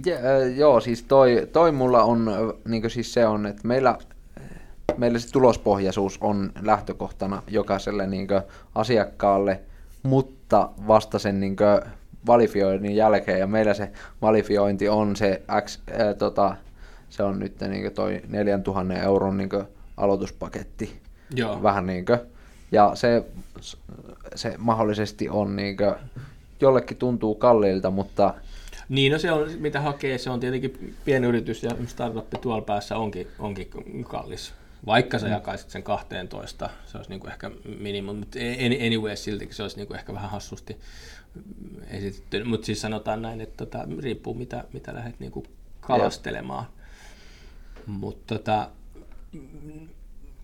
[0.06, 2.32] Ja, äh, joo, siis toi, toi mulla on,
[2.68, 3.98] niin siis se on, että meillä
[4.98, 8.28] meillä se tulospohjaisuus on lähtökohtana jokaiselle niin
[8.76, 9.60] asiakkaalle,
[10.04, 11.56] mutta vasta sen niin
[12.28, 16.56] valifioinnin jälkeen, ja meillä se valifiointi on se X, ää, tota,
[17.10, 19.50] se on nyt niin toi 4000 euron niin
[19.98, 21.00] aloituspaketti.
[21.36, 21.64] Joo.
[21.64, 22.20] Vähän niin kuin,
[22.72, 23.24] ja se,
[24.36, 25.94] se mahdollisesti on niin kuin,
[26.62, 28.34] jollekin tuntuu kalliilta, mutta
[28.90, 33.28] niin, no se on, mitä hakee, se on tietenkin pienyritys ja startup tuolla päässä onkin,
[33.40, 33.70] onkin
[34.04, 34.54] kallis.
[34.86, 38.40] Vaikka sä jakaisit sen 12, se olisi niin kuin ehkä minimum, mutta
[38.86, 40.78] anyway silti se olisi niin kuin ehkä vähän hassusti
[41.88, 42.44] esitetty.
[42.44, 45.46] Mutta siis sanotaan näin, että tota, riippuu mitä, mitä lähdet niin kuin
[45.80, 46.66] kalastelemaan.
[47.86, 48.70] Mutta tota,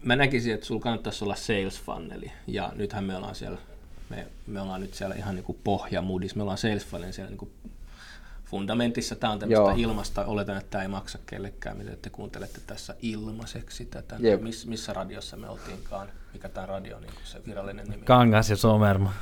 [0.03, 2.31] mä näkisin, että sulla kannattaisi olla sales funneli.
[2.47, 3.57] Ja nythän me ollaan siellä,
[4.09, 7.37] me, me ollaan nyt siellä ihan niin kuin pohjamudissa, me ollaan sales funneli siellä niin
[7.37, 7.51] kuin
[8.53, 9.73] fundamentissa tämä on tämmöistä Joo.
[9.77, 10.25] ilmasta.
[10.25, 14.15] Oletan, että tämä ei maksa kellekään, mitä te kuuntelette tässä ilmaiseksi tätä.
[14.23, 14.41] Yep.
[14.41, 16.07] Miss, missä radiossa me oltiinkaan?
[16.33, 18.03] Mikä tämä radio on niin se virallinen nimi?
[18.03, 19.13] Kangas ja Somerma.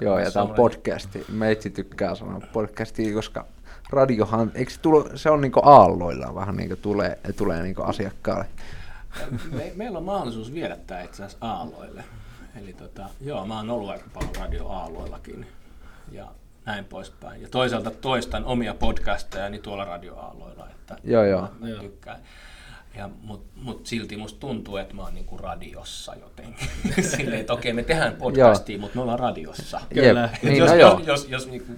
[0.00, 1.24] Joo, ja tämä on podcasti.
[1.28, 3.46] Meitsi tykkää sanoa podcasti, koska
[3.90, 8.46] radiohan, eikö se, tulo, se on niinku aalloilla vähän niin kuin tulee, tulee niinku asiakkaalle.
[9.52, 12.04] Me, meillä on mahdollisuus viedä tämä itse asiassa aalloille.
[12.62, 15.46] Eli tota, joo, mä oon ollut aika paljon radioaalloillakin.
[16.12, 16.28] Ja
[16.66, 17.42] näin poispäin.
[17.42, 21.48] Ja toisaalta toistan omia podcasteja niin tuolla radioaalloilla, että joo, joo.
[21.60, 22.20] mä, tykkään.
[22.94, 26.68] Ja, Mutta mut silti musta tuntuu, että mä oon niinku radiossa jotenkin.
[27.16, 29.80] Silleen, että okei, me tehdään podcastia, mutta me ollaan radiossa.
[29.94, 30.30] Kyllä.
[30.42, 31.72] Niin, jos, no jos, jos, jos, niinku,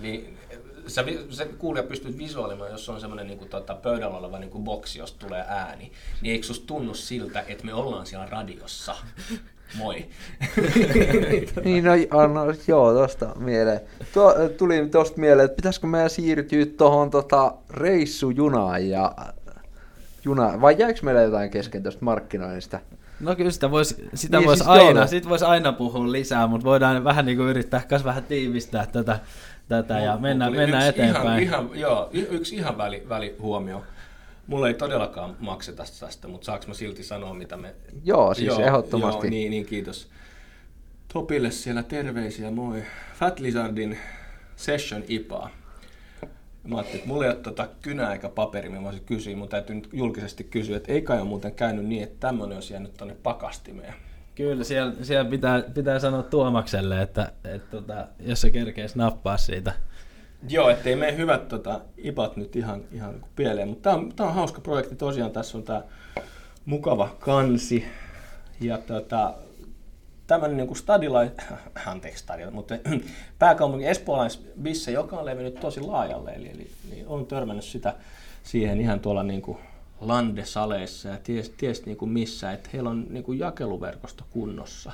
[0.00, 0.38] niin,
[0.86, 5.12] sä, sä kuulija pystyt visuaalimaan, jos on semmoinen niinku, tota, pöydällä oleva niinku, boksi, jos
[5.12, 8.96] tulee ääni, niin eikö susta tunnu siltä, että me ollaan siellä radiossa?
[9.78, 10.06] Moi.
[11.64, 13.80] niin, no, no joo, tosta mieleen.
[14.12, 19.14] Tuo, tuli tosta mieleen, että pitäisikö meidän siirtyä tuohon tota, reissujunaan ja
[20.24, 22.80] juna, vai jäikö meillä jotain kesken tuosta markkinoinnista?
[23.20, 26.64] No kyllä sitä voisi sitä niin, vois siis aina, sit vois aina puhua lisää, mutta
[26.64, 29.20] voidaan vähän niin kuin yrittää myös vähän tiivistää tätä,
[29.68, 31.42] tätä ja mennä, mennä eteenpäin.
[31.42, 33.82] Ihan, ihan, joo, yksi ihan väli, väli huomio
[34.46, 37.74] Mulla ei todellakaan makseta tästä, mutta saanko mä silti sanoa, mitä me...
[38.04, 39.26] Joo, siis joo, ehdottomasti.
[39.26, 40.08] Joo, niin, niin, kiitos.
[41.12, 42.82] Topille siellä terveisiä, moi.
[43.18, 43.98] Fat Lizardin
[44.56, 45.50] Session IPA.
[46.64, 49.76] Mä ajattelin, että mulla ei ole tota kynää eikä paperi, mä voisin kysyä, mutta täytyy
[49.76, 53.16] nyt julkisesti kysyä, että ei kai ole muuten käynyt niin, että tämmöinen olisi jäänyt tuonne
[53.22, 53.94] pakastimeen.
[54.34, 59.72] Kyllä, siellä, siellä pitää, pitää sanoa Tuomakselle, että, että tota, jos se kerkeisi nappaa siitä.
[60.48, 64.60] Joo, ettei mene hyvät tota, ipat nyt ihan, ihan pieleen, mutta tämä on, on hauska
[64.60, 65.30] projekti tosiaan.
[65.30, 65.82] Tässä on tämä
[66.64, 67.84] mukava kansi
[68.60, 69.34] ja tota,
[70.26, 71.20] tämmöinen niin stadila,
[71.86, 72.74] anteeksi stadila, mutta
[73.38, 77.94] pääkaupunki espoolaisbisse, joka on levinnyt tosi laajalle, eli, eli, eli on törmännyt sitä
[78.42, 79.58] siihen ihan tuolla niin kuin
[80.00, 84.92] landesaleissa ja ties, ties niin kuin missä, että heillä on niin kuin jakeluverkosto kunnossa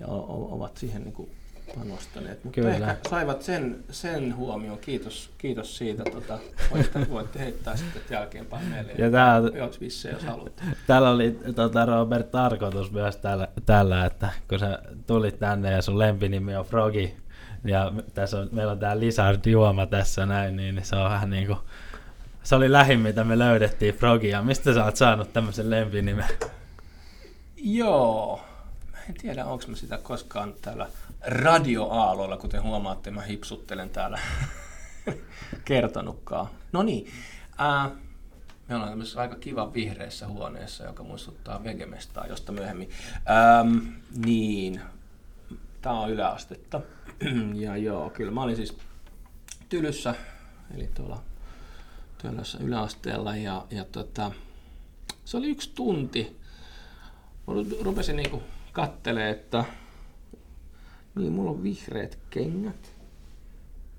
[0.00, 1.30] ja ovat siihen niin kuin
[1.78, 2.44] panostaneet.
[2.44, 2.90] Mutta Kyllä.
[2.90, 4.78] ehkä saivat sen, sen huomioon.
[4.78, 6.02] Kiitos, kiitos siitä.
[6.12, 6.38] Tota,
[6.70, 10.62] voitte, voitte heittää sitten jälkeenpäin meille, ja tää, jos visse, jos haluatte.
[10.86, 15.98] Täällä oli tota, Robert tarkoitus myös tällä, tällä, että kun sä tulit tänne ja sun
[15.98, 17.10] lempinimi on Froggy,
[17.64, 21.46] ja tässä on, meillä on tää Lizard juoma tässä näin, niin se on vähän niin
[21.46, 21.58] kuin,
[22.42, 24.42] se oli lähin, mitä me löydettiin Frogia.
[24.42, 26.24] Mistä sä oot saanut tämmöisen lempinimen?
[27.56, 28.40] Joo,
[28.92, 30.86] mä en tiedä, onko mä sitä koskaan täällä
[31.26, 34.18] radioaaloilla, kuten huomaatte, mä hipsuttelen täällä
[35.64, 36.46] kertonutkaan.
[36.72, 37.10] No niin,
[37.58, 37.90] ää,
[38.68, 42.90] me ollaan tämmöisessä aika kiva vihreässä huoneessa, joka muistuttaa Vegemestaa, josta myöhemmin.
[43.14, 43.78] Ähm,
[44.24, 44.80] niin,
[45.82, 46.80] tää on yläastetta.
[47.64, 48.76] ja joo, kyllä mä olin siis
[49.68, 50.14] Tylyssä,
[50.74, 51.22] eli tuolla
[52.22, 54.32] Työlössä yläasteella, ja, ja tota,
[55.24, 56.40] se oli yksi tunti.
[57.46, 59.64] Mä rupesin niinku kattelee, että
[61.14, 62.92] niin, mulla on vihreät kengät,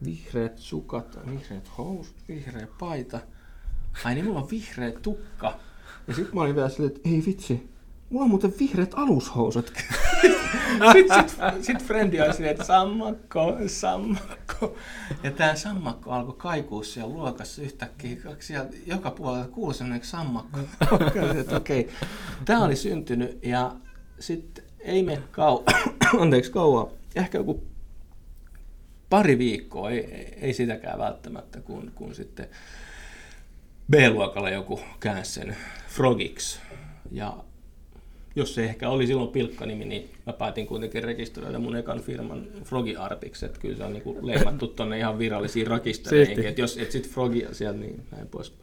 [0.06, 3.20] vihreät sukat, vihreät housut, vihreä paita.
[4.04, 5.60] Ai niin, mulla on vihreä tukka.
[6.08, 7.70] Ja sitten mä olin vielä silleen, että ei vitsi,
[8.10, 9.74] mulla on muuten vihreät alushousut.
[10.94, 14.76] sitten sit, sit frendi oli silleen, että sammakko, sammakko.
[15.24, 18.18] Ja tämä sammakko alkoi kaikua siellä luokassa yhtäkkiä.
[18.40, 20.60] Siellä joka puolella kuului semmoinen sammakko.
[20.92, 21.86] Okei, okay.
[22.46, 23.76] tämä oli syntynyt ja
[24.20, 25.74] sitten ei mene kau-
[26.22, 27.64] anteeksi kauan ehkä joku
[29.10, 30.00] pari viikkoa, ei,
[30.42, 32.50] ei sitäkään välttämättä, kun, kun sitten
[33.92, 35.56] B-luokalla joku käänsi sen
[35.88, 36.60] Frogiksi.
[37.12, 37.38] Ja
[38.36, 42.96] jos se ehkä oli silloin pilkkanimi, niin mä päätin kuitenkin rekisteröidä mun ekan firman Frogi
[42.96, 47.10] Artiksi, että kyllä se on niinku leimattu tonne ihan virallisiin rakistereihin, että jos et sit
[47.10, 48.54] Frogia sieltä, niin näin pois.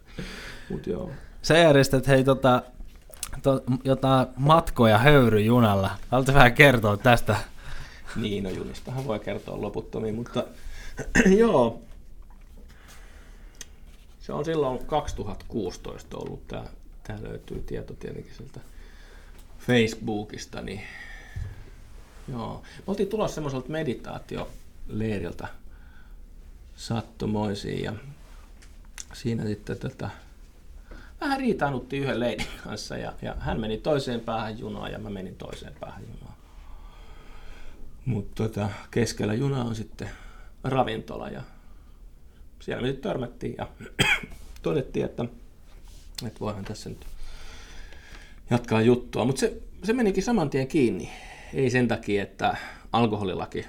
[0.71, 1.11] Mut joo.
[1.43, 2.63] Sä järjestät hei tota,
[3.43, 5.91] to, jotain matkoja höyryjunalla.
[6.09, 7.37] Haluatko vähän kertoa tästä
[8.17, 10.45] niin, no junistahan voi kertoa loputtomiin, mutta
[11.39, 11.81] joo.
[14.21, 16.65] Se on silloin 2016 ollut, tämä,
[17.07, 18.61] tämä löytyy tieto tietenkin sieltä
[19.59, 20.83] Facebookista, niin
[22.29, 22.63] joo.
[22.79, 25.49] Me oltiin tulossa semmoiselta meditaatioleiriltä
[26.77, 27.93] sattumoisiin ja
[29.13, 30.11] siinä sitten tätä
[31.21, 35.37] vähän riitaannuttiin yhden leidin kanssa ja, ja hän meni toiseen päähän junaan ja mä menin
[35.37, 36.28] toiseen päähän junaan.
[38.09, 40.11] Mutta tota, keskellä juna on sitten
[40.65, 41.43] ravintola ja
[42.61, 43.69] siellä me sitten törmättiin ja
[44.63, 45.25] todettiin, että,
[46.27, 47.07] että voihan tässä nyt
[48.51, 49.25] jatkaa juttua.
[49.25, 51.11] Mutta se, se menikin saman tien kiinni.
[51.55, 52.57] Ei sen takia, että
[52.93, 53.67] alkoholilaki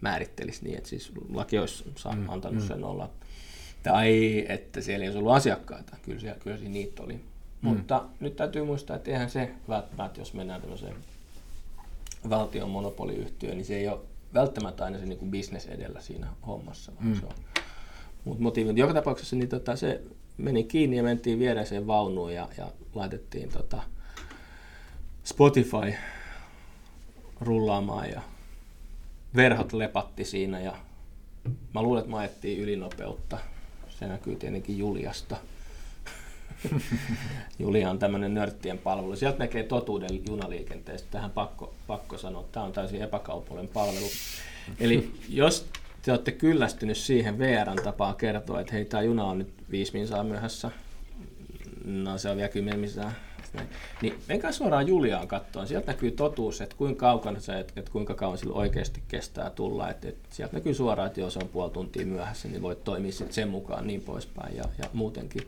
[0.00, 1.84] määrittelisi niin, että siis laki olisi
[2.16, 2.68] mm, antanut mm.
[2.68, 3.10] sen olla.
[3.82, 5.96] Tai että siellä ei olisi ollut asiakkaita.
[6.02, 7.12] Kyllä, siellä, kyllä siinä niitä oli.
[7.12, 7.20] Mm.
[7.60, 10.94] Mutta nyt täytyy muistaa, että eihän se välttämättä, jos mennään tämmöiseen
[12.30, 14.00] valtion monopoliyhtiö, niin se ei ole
[14.34, 17.20] välttämättä aina se niin bisnes edellä siinä hommassa, vaan mm.
[17.20, 17.32] se on
[18.24, 18.80] Mut motiivi.
[18.80, 20.02] Joka tapauksessa niin tota, se
[20.36, 23.82] meni kiinni ja mentiin viereiseen vaunuun ja, ja laitettiin tota
[25.24, 25.94] Spotify
[27.40, 28.20] rullaamaan ja
[29.36, 30.76] verhot lepatti siinä ja
[31.74, 33.38] mä luulen, että mä ajettiin ylinopeutta.
[33.88, 35.36] Se näkyy tietenkin Juliasta.
[37.58, 39.16] Julia on tämmöinen nörttien palvelu.
[39.16, 41.08] Sieltä näkee totuuden junaliikenteestä.
[41.10, 44.06] Tähän pakko, pakko sanoa, tämä on täysin epäkaupallinen palvelu.
[44.80, 45.66] Eli jos
[46.02, 50.24] te olette kyllästynyt siihen VRn tapaan kertoa, että hei, tämä juna on nyt viisi minsaa
[50.24, 50.70] myöhässä,
[51.84, 53.12] no se on vielä kymmenen minsaa,
[54.02, 55.66] niin menkää suoraan Juliaan katsoa.
[55.66, 59.90] Sieltä näkyy totuus, että kuinka kaukana se, että, että kuinka kauan sillä oikeasti kestää tulla.
[59.90, 63.48] Että, että sieltä näkyy suoraan, että jos on puoli tuntia myöhässä, niin voit toimia sen
[63.48, 65.46] mukaan niin poispäin ja, ja muutenkin.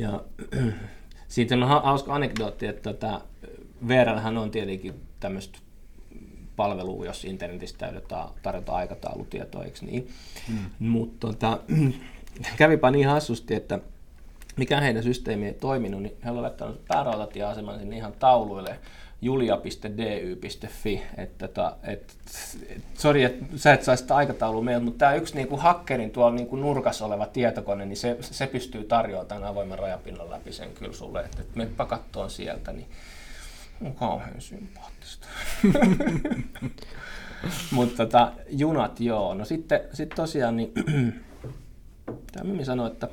[0.00, 0.20] Ja
[1.28, 3.20] siitä on hauska anekdootti, että tätä
[3.88, 5.58] VRLhän on tietenkin tämmöistä
[6.56, 10.08] palvelua, jos internetistä tarjotaan, tarjotaan aikataulutietoa, eikö niin?
[10.48, 10.88] Mm.
[10.88, 11.58] Mutta tota,
[12.56, 13.78] kävipä niin hassusti, että
[14.56, 18.78] mikä heidän systeemi ei toiminut, niin he ovat laittanut päärautatieaseman sinne ihan tauluille
[19.22, 22.16] julia.dy.fi, että tota, et,
[22.68, 26.36] et, sorry, että sä et saa sitä aikataulua meiltä, mutta tämä yksi niinku hakkerin tuolla
[26.36, 30.92] niinku nurkassa oleva tietokone, niin se, se pystyy tarjoamaan tämän avoimen rajapinnan läpi sen kyllä
[30.92, 32.86] sulle, että et meppä kattoon sieltä, niin
[33.84, 35.26] on kauhean sympaattista.
[37.72, 39.34] Mutta tota, junat joo.
[39.34, 40.72] No sitten sit tosiaan, niin
[42.32, 43.08] tämä Mimi sanoi, että,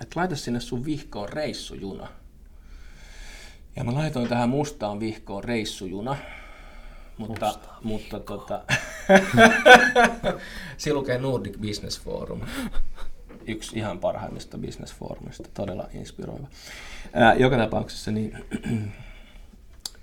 [0.00, 2.08] että laita sinne sun vihkoon reissujuna.
[3.76, 6.16] Ja mä laitoin tähän mustaan vihkoon reissujuna.
[7.18, 7.68] Mutta, Musta.
[7.82, 8.62] mutta tota,
[10.76, 12.40] siinä lukee Nordic Business Forum.
[13.46, 16.46] Yksi ihan parhaimmista business forumista, todella inspiroiva.
[17.12, 18.44] Ää, joka tapauksessa niin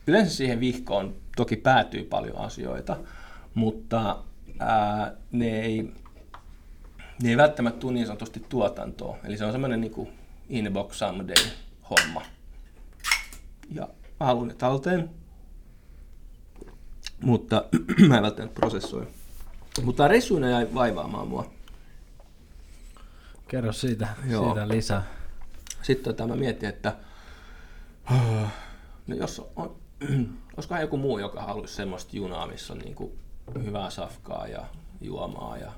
[0.08, 2.98] yleensä siihen vihkoon toki päätyy paljon asioita,
[3.54, 4.18] mutta
[4.60, 5.94] ää, ne, ei,
[7.24, 9.18] ne ei välttämättä tule niin sanotusti tuotantoa.
[9.24, 10.08] Eli se on semmoinen niin
[10.50, 11.46] inbox someday
[11.90, 12.37] homma.
[13.72, 13.90] Ja
[14.20, 15.10] mä haluan ne talteen,
[17.22, 17.66] mutta
[18.08, 19.08] mä en välttämättä prosessoi.
[19.84, 21.52] Mutta reissuina jäi vaivaamaan mua.
[23.48, 25.04] Kerro siitä, siitä lisää.
[25.82, 26.96] Sitten tota, mä mietin, että
[29.08, 29.76] no jos on,
[30.58, 33.12] olisikohan joku muu, joka haluaisi semmoista junaa, missä on niin kuin
[33.64, 34.66] hyvää safkaa ja
[35.02, 35.72] juomaa ja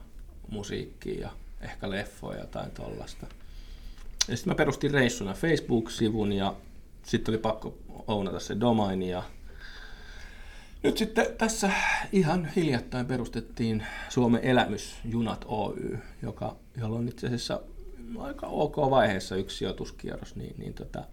[0.49, 1.29] musiikkia ja
[1.61, 3.27] ehkä leffoja tai tollasta.
[4.27, 6.55] Ja sitten mä perustin reissuna Facebook-sivun ja
[7.03, 7.77] sitten oli pakko
[8.07, 9.23] ounata se domaini ja
[10.83, 11.71] nyt sitten tässä
[12.11, 17.61] ihan hiljattain perustettiin Suomen elämysjunat Oy, joka, jolla on itse asiassa
[18.19, 21.03] aika ok vaiheessa yksi sijoituskierros, niin, niin tota,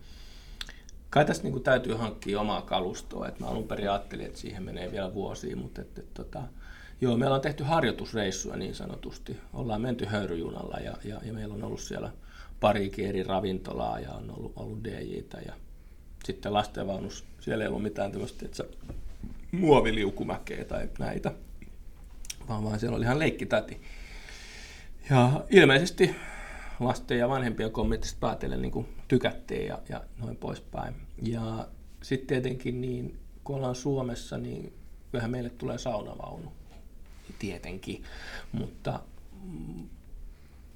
[1.11, 3.29] kai tässä niin täytyy hankkia omaa kalustoa.
[3.29, 6.43] Et mä alun perin ajattelin, että siihen menee vielä vuosia, mutta et, et, tota,
[7.01, 9.37] joo, meillä on tehty harjoitusreissuja niin sanotusti.
[9.55, 12.13] Ollaan menty höyryjunalla ja, ja, ja meillä on ollut siellä
[12.61, 15.55] parikin eri ravintolaa ja on ollut, ollut DJtä ja
[16.27, 18.65] sitten lastenvaunus, siellä ei ollut mitään tämmöistä, että
[19.53, 21.33] muoviliukumäkeä tai näitä,
[22.49, 23.81] vaan, vaan siellä oli ihan leikkitäti.
[25.11, 26.17] Ja ilmeisesti
[26.81, 30.95] lasten ja vanhempien kommentista päätellen niin tykättiin ja, ja noin poispäin.
[31.23, 31.69] Ja
[32.03, 34.73] sitten tietenkin, niin, kun ollaan Suomessa, niin
[35.11, 36.53] kyllähän meille tulee saunavaunu,
[37.39, 38.05] tietenkin.
[38.53, 39.01] Mutta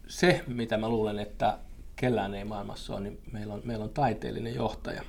[0.07, 1.59] se, mitä mä luulen, että
[1.97, 5.03] kellään ei maailmassa ole, niin meillä on, meillä on taiteellinen johtaja.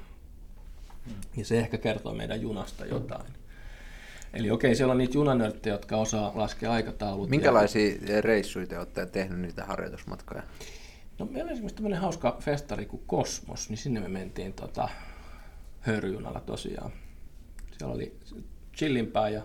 [1.37, 3.33] Ja se ehkä kertoo meidän junasta jotain.
[4.33, 7.29] Eli okei, siellä on niitä junanörttejä, jotka osaa laskea aikataulut.
[7.29, 8.21] Minkälaisia ja...
[8.21, 10.43] reissuja te olette tehnyt niitä harjoitusmatkoja?
[11.19, 14.89] No meillä on esimerkiksi tämmöinen hauska festari kuin Kosmos, niin sinne me mentiin tota,
[15.79, 16.91] höyryjunalla tosiaan.
[17.77, 18.19] Siellä oli
[18.77, 19.41] chillimpää ja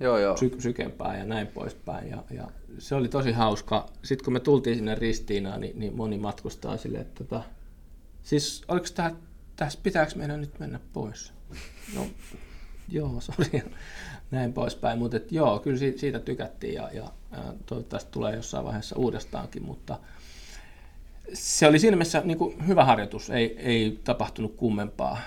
[0.00, 0.36] joo, joo.
[0.36, 2.10] Sy- sykempää ja näin poispäin.
[2.10, 3.86] Ja, ja se oli tosi hauska.
[4.02, 7.42] Sitten kun me tultiin sinne Ristiinaan, niin, niin moni matkustaa sille, että tota,
[8.22, 9.12] siis oliko tämä,
[9.56, 11.32] tässä pitääkö meidän nyt mennä pois?
[11.94, 12.06] No,
[12.88, 13.62] joo, sori,
[14.30, 14.98] näin poispäin.
[14.98, 17.12] Mutta joo, kyllä siitä tykättiin ja, ja,
[17.66, 19.98] toivottavasti tulee jossain vaiheessa uudestaankin, mutta
[21.32, 25.18] se oli siinä mielessä niin kuin hyvä harjoitus, ei, ei tapahtunut kummempaa.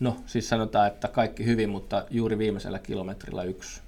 [0.00, 3.80] No, siis sanotaan, että kaikki hyvin, mutta juuri viimeisellä kilometrillä yksi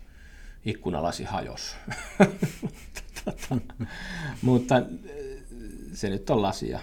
[0.65, 1.77] ikkunalasi hajos.
[4.43, 4.83] mutta
[5.97, 6.81] se nyt on lasia.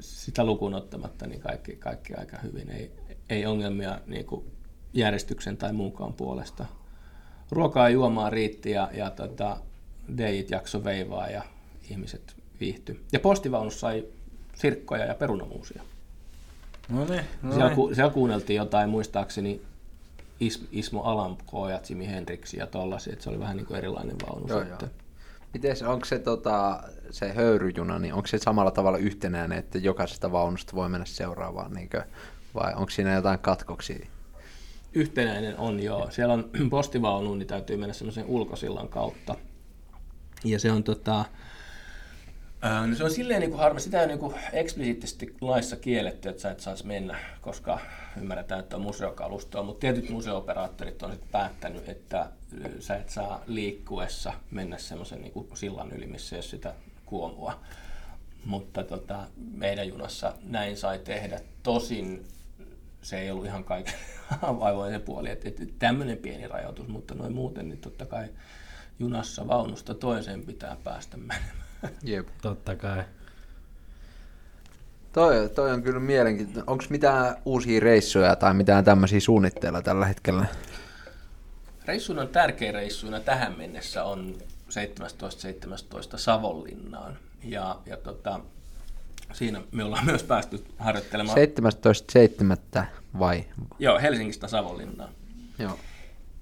[0.00, 2.70] Sitä lukuun ottamatta, niin kaikki, kaikki aika hyvin.
[2.70, 2.90] Ei,
[3.30, 4.44] ei ongelmia niin kuin
[4.92, 6.66] järjestyksen tai muunkaan puolesta.
[7.50, 9.56] Ruokaa ja juomaa riitti ja, ja tota,
[10.16, 11.42] DJit jakso veivaa ja
[11.90, 13.00] ihmiset viihty.
[13.12, 14.04] Ja postivaunussa sai
[14.54, 15.82] sirkkoja ja perunamuusia.
[16.88, 19.62] No niin, no siellä, ku, siellä kuunneltiin jotain, muistaakseni
[20.40, 24.16] Is, Ismo Alamko ja Jimi Hendriksi ja tollasia, että se oli vähän niin kuin erilainen
[24.28, 24.90] vaunu joo, sitten.
[24.96, 25.05] Joo.
[25.56, 30.76] Mites, onko se, tota, se höyryjuna, niin onko se samalla tavalla yhtenäinen, että jokaisesta vaunusta
[30.76, 32.02] voi mennä seuraavaan, niin kuin,
[32.54, 34.06] vai onko siinä jotain katkoksia?
[34.92, 36.10] Yhtenäinen on joo.
[36.10, 39.34] Siellä on postivaunu, niin täytyy mennä semmoisen ulkosillan kautta.
[40.44, 41.24] Ja se on tota,
[42.64, 46.28] Äh, no se on silleen niin kuin harmi, sitä on niin kuin eksplisiittisesti laissa kielletty,
[46.28, 47.78] että sä et saisi mennä, koska
[48.20, 52.28] ymmärretään, että on museokalustoa, mutta tietyt museooperaattorit on sitten päättänyt, että
[52.80, 56.74] sä et saa liikkuessa mennä semmoisen niin sillan yli, missä ei ole sitä
[57.06, 57.60] kuomua.
[58.44, 61.40] Mutta tota, meidän junassa näin sai tehdä.
[61.62, 62.24] Tosin
[63.02, 63.94] se ei ollut ihan kaiken
[64.60, 68.28] aivoin se puoli, että, että tämmöinen pieni rajoitus, mutta noin muuten, niin totta kai
[68.98, 71.65] junassa vaunusta toiseen pitää päästä menemään.
[72.02, 72.28] Jep.
[72.42, 73.04] Totta kai.
[75.12, 76.70] Toi, toi on kyllä mielenkiintoinen.
[76.70, 80.46] Onko mitään uusia reissuja tai mitään tämmöisiä suunnitteilla tällä hetkellä?
[81.84, 84.34] Reissunan tärkein reissuina tähän mennessä on
[84.68, 86.18] 17.17.
[86.18, 87.18] Savonlinnaan.
[87.44, 88.40] Ja, ja tota,
[89.32, 91.38] siinä me ollaan myös päästy harjoittelemaan.
[92.78, 92.84] 17.7.
[93.18, 93.44] vai?
[93.78, 95.12] Joo, Helsingistä Savonlinnaan.
[95.58, 95.78] Joo.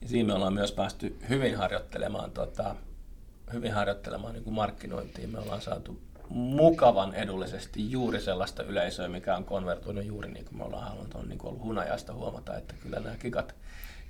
[0.03, 2.76] Ja siinä me ollaan myös päästy hyvin harjoittelemaan tota,
[3.55, 5.31] hyvin harjoittelemaan niin kuin markkinointiin.
[5.31, 10.65] Me ollaan saatu mukavan edullisesti juuri sellaista yleisöä, mikä on konvertoinut juuri niin kuin me
[10.65, 11.15] ollaan halunnut.
[11.15, 13.55] On niin kuin ollut hunajaista huomata, että kyllä nämä kikat,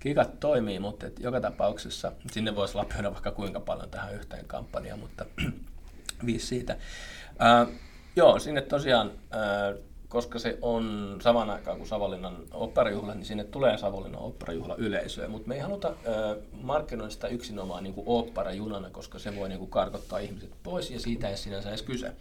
[0.00, 5.00] kikat toimii, mutta et joka tapauksessa sinne voisi lapioida vaikka kuinka paljon tähän yhteen kampanjaan,
[5.00, 5.26] mutta
[6.26, 6.76] viisi siitä.
[7.38, 7.66] Ää,
[8.16, 9.74] joo, sinne tosiaan, ää,
[10.14, 15.48] koska se on saman aikaan kuin Savonlinnan opperajuhla, niin sinne tulee Savonlinnan opperajuhla yleisöä, mutta
[15.48, 18.06] me ei haluta ää, markkinoida sitä yksinomaan niin kuin
[18.92, 22.12] koska se voi niin kuin karkottaa ihmiset pois ja siitä ei sinänsä edes kyse.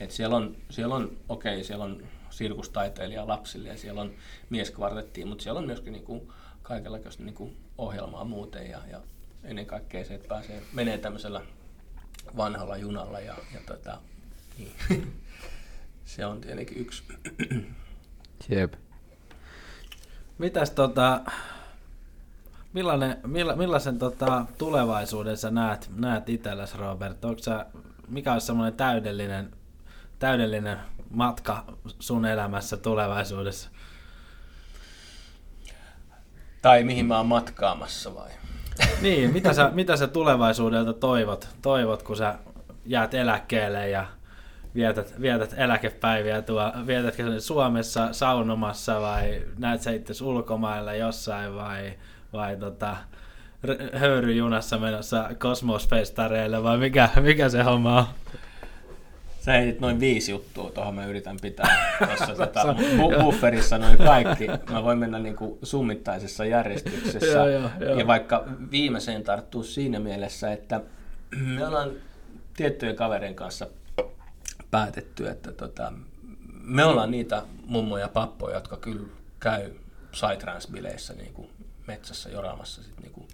[0.00, 4.12] Et siellä on, siellä on okei, okay, siellä on sirkustaiteilija lapsille ja siellä on
[4.50, 6.28] mieskvartettia, mutta siellä on myöskin niin kuin
[6.62, 9.00] kaikenlaista niin kuin ohjelmaa muuten ja, ja
[9.44, 11.40] ennen kaikkea se, että pääsee menee tämmöisellä
[12.36, 13.98] vanhalla junalla ja, ja tota,
[14.58, 14.72] niin.
[16.08, 17.02] se on tietenkin yksi.
[18.48, 18.74] Jep.
[20.38, 21.20] Mitäs tota,
[22.72, 27.24] millainen, milla, millaisen tota, tulevaisuuden sä näet, näet itsellesi, Robert?
[27.24, 27.66] Onko sä,
[28.08, 29.52] mikä olisi semmoinen täydellinen,
[30.18, 30.78] täydellinen
[31.10, 31.64] matka
[31.98, 33.70] sun elämässä tulevaisuudessa?
[36.62, 38.30] Tai mihin mä oon matkaamassa vai?
[39.02, 42.38] Niin, mitä sä, mitä sä tulevaisuudelta toivot, toivot, kun sä
[42.86, 44.17] jäät eläkkeelle ja
[44.74, 51.92] vietät, vietät eläkepäiviä tuo, vietätkö Suomessa saunomassa vai näet sä itse ulkomailla jossain vai,
[52.32, 52.96] vai tota,
[53.94, 58.06] höyryjunassa menossa kosmosfestareille vai mikä, mikä se homma on?
[59.40, 64.46] Sä heitit noin viisi juttua, tuohon mä yritän pitää tuossa tota, bu- bufferissa noin kaikki.
[64.70, 67.26] Mä voin mennä niinku summittaisessa järjestyksessä.
[67.26, 67.98] Joo, joo, joo.
[67.98, 70.80] Ja vaikka viimeiseen tarttuu siinä mielessä, että
[71.40, 71.90] me ollaan
[72.56, 73.66] tiettyjen kaverin kanssa
[74.70, 75.92] päätetty, että tota,
[76.62, 79.08] me ollaan niitä mummoja ja pappoja, jotka kyllä
[79.40, 79.70] käy
[80.10, 81.50] psytrance-bileissä niin kuin
[81.86, 83.28] metsässä joraamassa sit niin kuin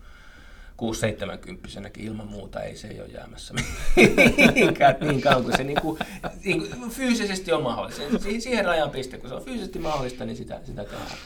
[0.82, 3.54] 6-70 ilman muuta ei se ei ole jäämässä
[3.96, 5.98] mihinkään niin kauan kuin se niin kuin,
[6.44, 8.02] niin kuin fyysisesti on mahdollista.
[8.18, 11.18] Si- siihen rajan piste, kun se on fyysisesti mahdollista, niin sitä, sitä tehdään.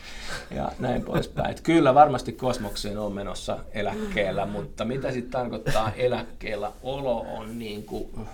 [0.51, 1.51] Ja näin poispäin.
[1.51, 7.85] Et kyllä varmasti kosmokseen on menossa eläkkeellä, mutta mitä sitten tarkoittaa eläkkeellä olo on niin
[7.85, 8.29] kuin,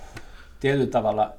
[0.60, 1.34] tietyllä tavalla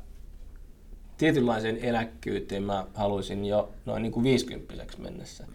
[1.18, 5.48] tietynlaiseen eläkkyyteen mä haluaisin jo noin niin kuin 50 mennessä.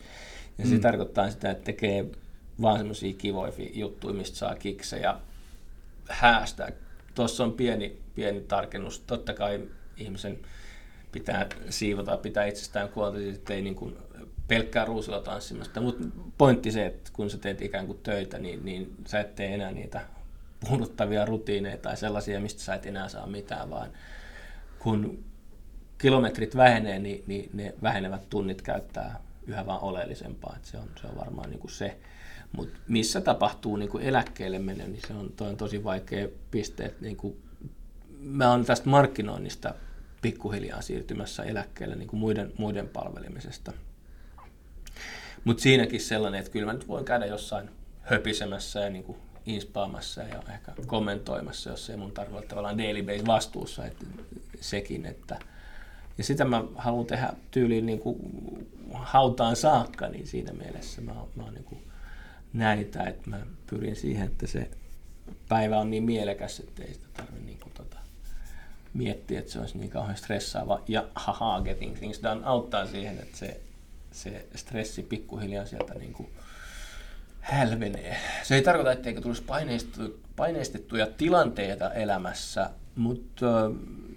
[0.59, 0.81] Ja se mm.
[0.81, 2.07] tarkoittaa sitä, että tekee
[2.63, 5.15] vaan semmoisia kivoja juttuja, mistä saa kiksejä
[6.09, 6.73] häästä.
[7.15, 9.01] Tuossa on pieni, pieni tarkennus.
[9.01, 9.61] Totta kai
[9.97, 10.39] ihmisen
[11.13, 13.97] pitää siivota, pitää itsestään kuolta, että ei niin kuin
[14.49, 15.81] pelkkää ruusulla tanssimasta.
[15.81, 16.05] Mutta
[16.39, 19.73] pointti se, että kun sä teet ikään kuin töitä, niin, niin sä et tee enää
[19.73, 20.01] niitä
[20.61, 23.91] puhuttavia rutiineja tai sellaisia, mistä sä et enää saa mitään, vaan
[24.79, 25.25] kun
[26.01, 30.57] kilometrit vähenee, niin, niin ne vähenevät tunnit käyttää yhä vaan oleellisempaa.
[30.63, 31.99] Se, on, se on varmaan niin kuin se.
[32.57, 36.85] Mutta missä tapahtuu niin kuin eläkkeelle meno, niin se on, toi on tosi vaikea piste.
[36.85, 37.43] Että niin kuin,
[38.21, 39.75] mä oon tästä markkinoinnista
[40.23, 43.73] pikkuhiljaa siirtymässä eläkkeelle niin kuin muiden, muiden palvelemisesta.
[45.45, 47.71] Mutta siinäkin sellainen, että kyllä mä nyt voin käydä jossain
[48.03, 53.27] höpisemässä ja niin kuin inspaamassa ja ehkä kommentoimassa, jos ei mun tarvitse tavallaan daily base
[53.27, 54.07] vastuussa, että
[54.61, 55.39] sekin, että
[56.21, 58.19] ja sitä mä haluan tehdä tyyliin niin kuin
[58.93, 61.83] hautaan saakka, niin siinä mielessä mä, mä oon niin kuin
[62.53, 64.71] näitä, että mä pyrin siihen, että se
[65.49, 67.97] päivä on niin mielekäs, että ei sitä tarvitse niin kuin tota,
[68.95, 70.83] miettiä, että se olisi niin kauhean stressaava.
[70.89, 73.61] Ja haha, getting things done auttaa siihen, että se,
[74.13, 76.29] se stressi pikkuhiljaa sieltä niin kuin
[77.41, 78.17] hälvenee.
[78.43, 83.71] Se ei tarkoita, etteikö tulisi paineistettuja, paineistettuja tilanteita elämässä, mutta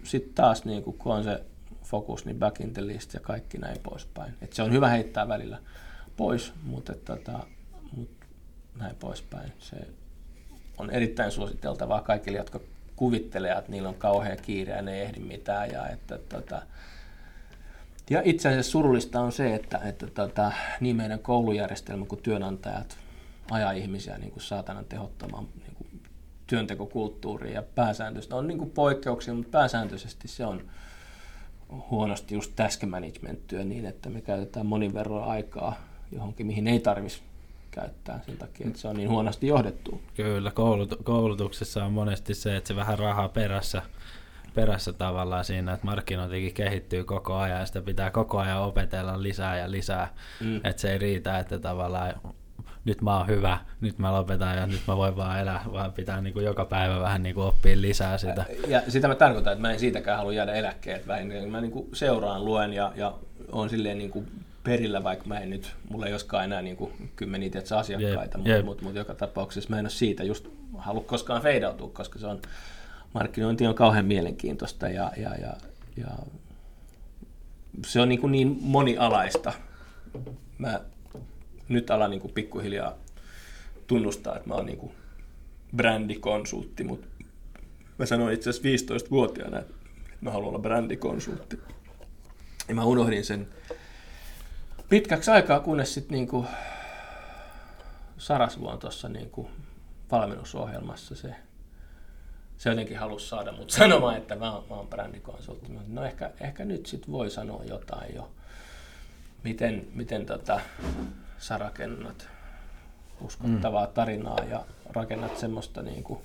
[0.04, 1.44] sitten taas niin kuin, kun on se
[1.94, 4.34] fokus, niin back in the list ja kaikki näin poispäin.
[4.42, 5.58] Et se on hyvä heittää välillä
[6.18, 7.40] pois, mutta, tota,
[7.98, 8.26] mutta
[8.80, 9.54] näin poispäin.
[9.60, 9.76] Se
[10.78, 12.60] on erittäin suositeltavaa kaikille, jotka
[12.96, 15.72] kuvittelee, että niillä on kauhean kiire ja ne ei ehdi mitään.
[15.72, 16.62] Ja, että, tota,
[18.10, 22.98] ja itse asiassa surullista on se, että, että tota, niin meidän koulujärjestelmä kuin työnantajat
[23.52, 26.02] ajaa ihmisiä niin kuin saatanan tehottamaan niin kuin
[26.48, 30.62] työntekokulttuuriin ja pääsääntöisesti on niin kuin poikkeuksia, mutta pääsääntöisesti se on
[31.90, 35.76] huonosti just task-managementtyä niin, että me käytetään monin verran aikaa
[36.12, 37.24] johonkin, mihin ei tarvitsisi
[37.72, 40.02] käyttää sen takia, että se on niin huonosti johdettu.
[40.16, 43.82] Kyllä, koulut- koulutuksessa on monesti se, että se vähän rahaa perässä,
[44.56, 49.58] perässä tavallaan siinä, että markkinointikin kehittyy koko ajan ja sitä pitää koko ajan opetella lisää
[49.58, 50.56] ja lisää, mm.
[50.56, 52.14] että se ei riitä, että tavallaan
[52.86, 56.22] nyt mä oon hyvä, nyt mä lopetan ja nyt mä voin vaan elää, vaan pitää
[56.22, 58.46] niin kuin joka päivä vähän niin kuin oppia lisää sitä.
[58.68, 61.90] Ja sitä mä tarkoitan, että mä en siitäkään halua jäädä eläkkeelle, vähintään mä niin kuin
[61.94, 63.14] seuraan, luen ja, ja
[63.52, 64.28] on silleen niin kuin
[64.64, 68.54] perillä, vaikka mä en nyt, mulla ei olisikaan enää niin kuin kymmeniä tietysti, asiakkaita, mutta
[68.54, 68.66] yep.
[68.66, 72.42] mut, mut joka tapauksessa mä en ole siitä just halua koskaan feidautua, koska se on,
[73.14, 75.54] markkinointi on kauhean mielenkiintoista ja, ja, ja,
[75.98, 76.10] ja
[77.86, 79.54] se on niin, kuin niin monialaista.
[80.58, 80.80] Mä
[81.74, 82.94] nyt alan niin kuin pikkuhiljaa
[83.88, 84.92] tunnustaa, että mä oon niinku
[85.76, 87.08] brändikonsultti, mutta
[87.98, 89.74] mä sanoin itse asiassa 15-vuotiaana, että
[90.22, 91.60] mä haluan olla brändikonsultti.
[92.68, 93.48] Ja mä unohdin sen
[94.90, 96.46] pitkäksi aikaa, kunnes sitten niinku
[98.18, 99.50] Sarasvuon on tuossa niinku
[100.12, 101.36] valmennusohjelmassa se,
[102.58, 105.72] se jotenkin halusi saada mut sanomaan, että mä mä oon brändikonsultti.
[105.88, 108.32] No ehkä, ehkä nyt sitten voi sanoa jotain jo.
[109.44, 110.60] Miten, miten tota,
[111.38, 112.28] sä rakennat
[113.22, 113.94] uskottavaa mm.
[113.94, 116.20] tarinaa ja rakennat semmoista niin kuin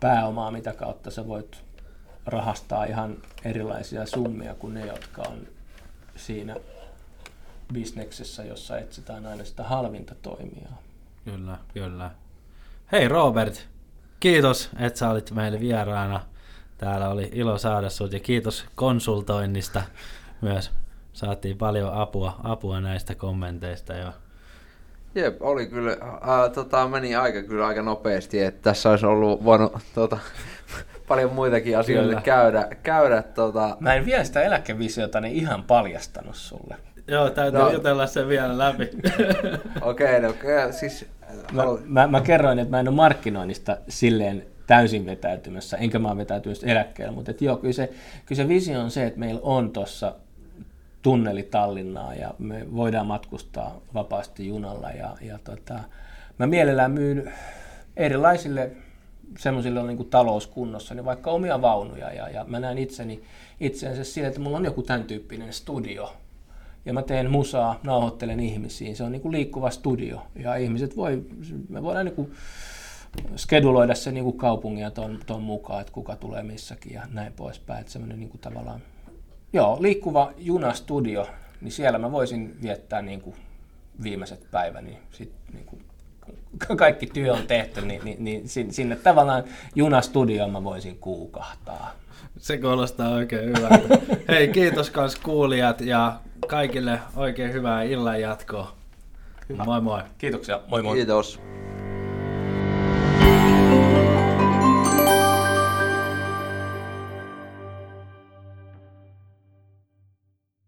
[0.00, 1.64] pääomaa, mitä kautta sä voit
[2.26, 5.38] rahastaa ihan erilaisia summia kuin ne, jotka on
[6.16, 6.56] siinä
[7.72, 10.82] bisneksessä, jossa etsitään aina sitä halvinta toimijaa.
[11.24, 12.10] Kyllä, kyllä.
[12.92, 13.66] Hei Robert,
[14.20, 16.20] kiitos, että sä olit meille vieraana.
[16.78, 19.82] Täällä oli ilo saada sut ja kiitos konsultoinnista
[20.40, 20.70] myös.
[21.14, 24.12] Saatiin paljon apua, apua näistä kommenteista jo.
[25.14, 29.72] Jep, oli kyllä, äh, tota, meni aika kyllä aika nopeasti, että tässä olisi ollut voinut
[29.94, 30.18] tota,
[31.08, 32.20] paljon muitakin asioita kyllä.
[32.20, 32.68] käydä.
[32.82, 33.76] käydä tota...
[33.80, 36.76] Mä en vielä sitä eläkevisiota niin ihan paljastanut sulle.
[37.08, 37.70] Joo, täytyy no.
[37.70, 38.84] jutella sen vielä läpi.
[39.82, 41.06] Okei, okay, no, okay, siis...
[41.52, 46.16] Mä, mä, mä kerroin, että mä en ole markkinoinnista silleen täysin vetäytymässä, enkä mä ole
[46.16, 47.90] vetäytynyt eläkkeelle, mutta et joo, kyllä se,
[48.26, 50.14] kyllä se visio on se, että meillä on tuossa
[51.04, 55.80] tunneli Tallinnaa ja me voidaan matkustaa vapaasti junalla ja, ja tota,
[56.38, 57.32] mä mielellään myyn
[57.96, 58.70] erilaisille
[59.38, 63.22] semmoisille on niin talouskunnossa, niin vaikka omia vaunuja ja, ja mä näen itseni
[63.60, 66.12] itseensä sillä, että mulla on joku tämän tyyppinen studio.
[66.84, 70.26] Ja mä teen musaa, nauhoittelen ihmisiin, se on niin kuin liikkuva studio.
[70.36, 71.22] Ja ihmiset voi,
[71.68, 72.32] me voidaan niin kuin
[73.36, 77.32] skeduloida se niin kuin kaupungin ja ton, ton mukaan, että kuka tulee missäkin ja näin
[77.32, 78.80] poispäin, että semmoinen niin kuin tavallaan
[79.54, 81.26] Joo, liikkuva junastudio,
[81.60, 83.36] niin siellä mä voisin viettää niin kuin
[84.02, 84.98] viimeiset päiväni.
[85.10, 85.84] Sit, niin kuin,
[86.76, 89.44] kaikki työ on tehty, niin, niin, niin sinne tavallaan
[89.74, 91.92] junastudioon mä voisin kuukahtaa.
[92.38, 93.98] Se kuulostaa oikein hyvältä.
[94.32, 98.72] Hei, kiitos kans kuulijat ja kaikille oikein hyvää illan jatkoa.
[99.48, 99.64] Hyvä.
[99.64, 100.02] Moi moi.
[100.18, 100.60] Kiitoksia.
[100.68, 100.96] Moi moi.
[100.96, 101.40] Kiitos.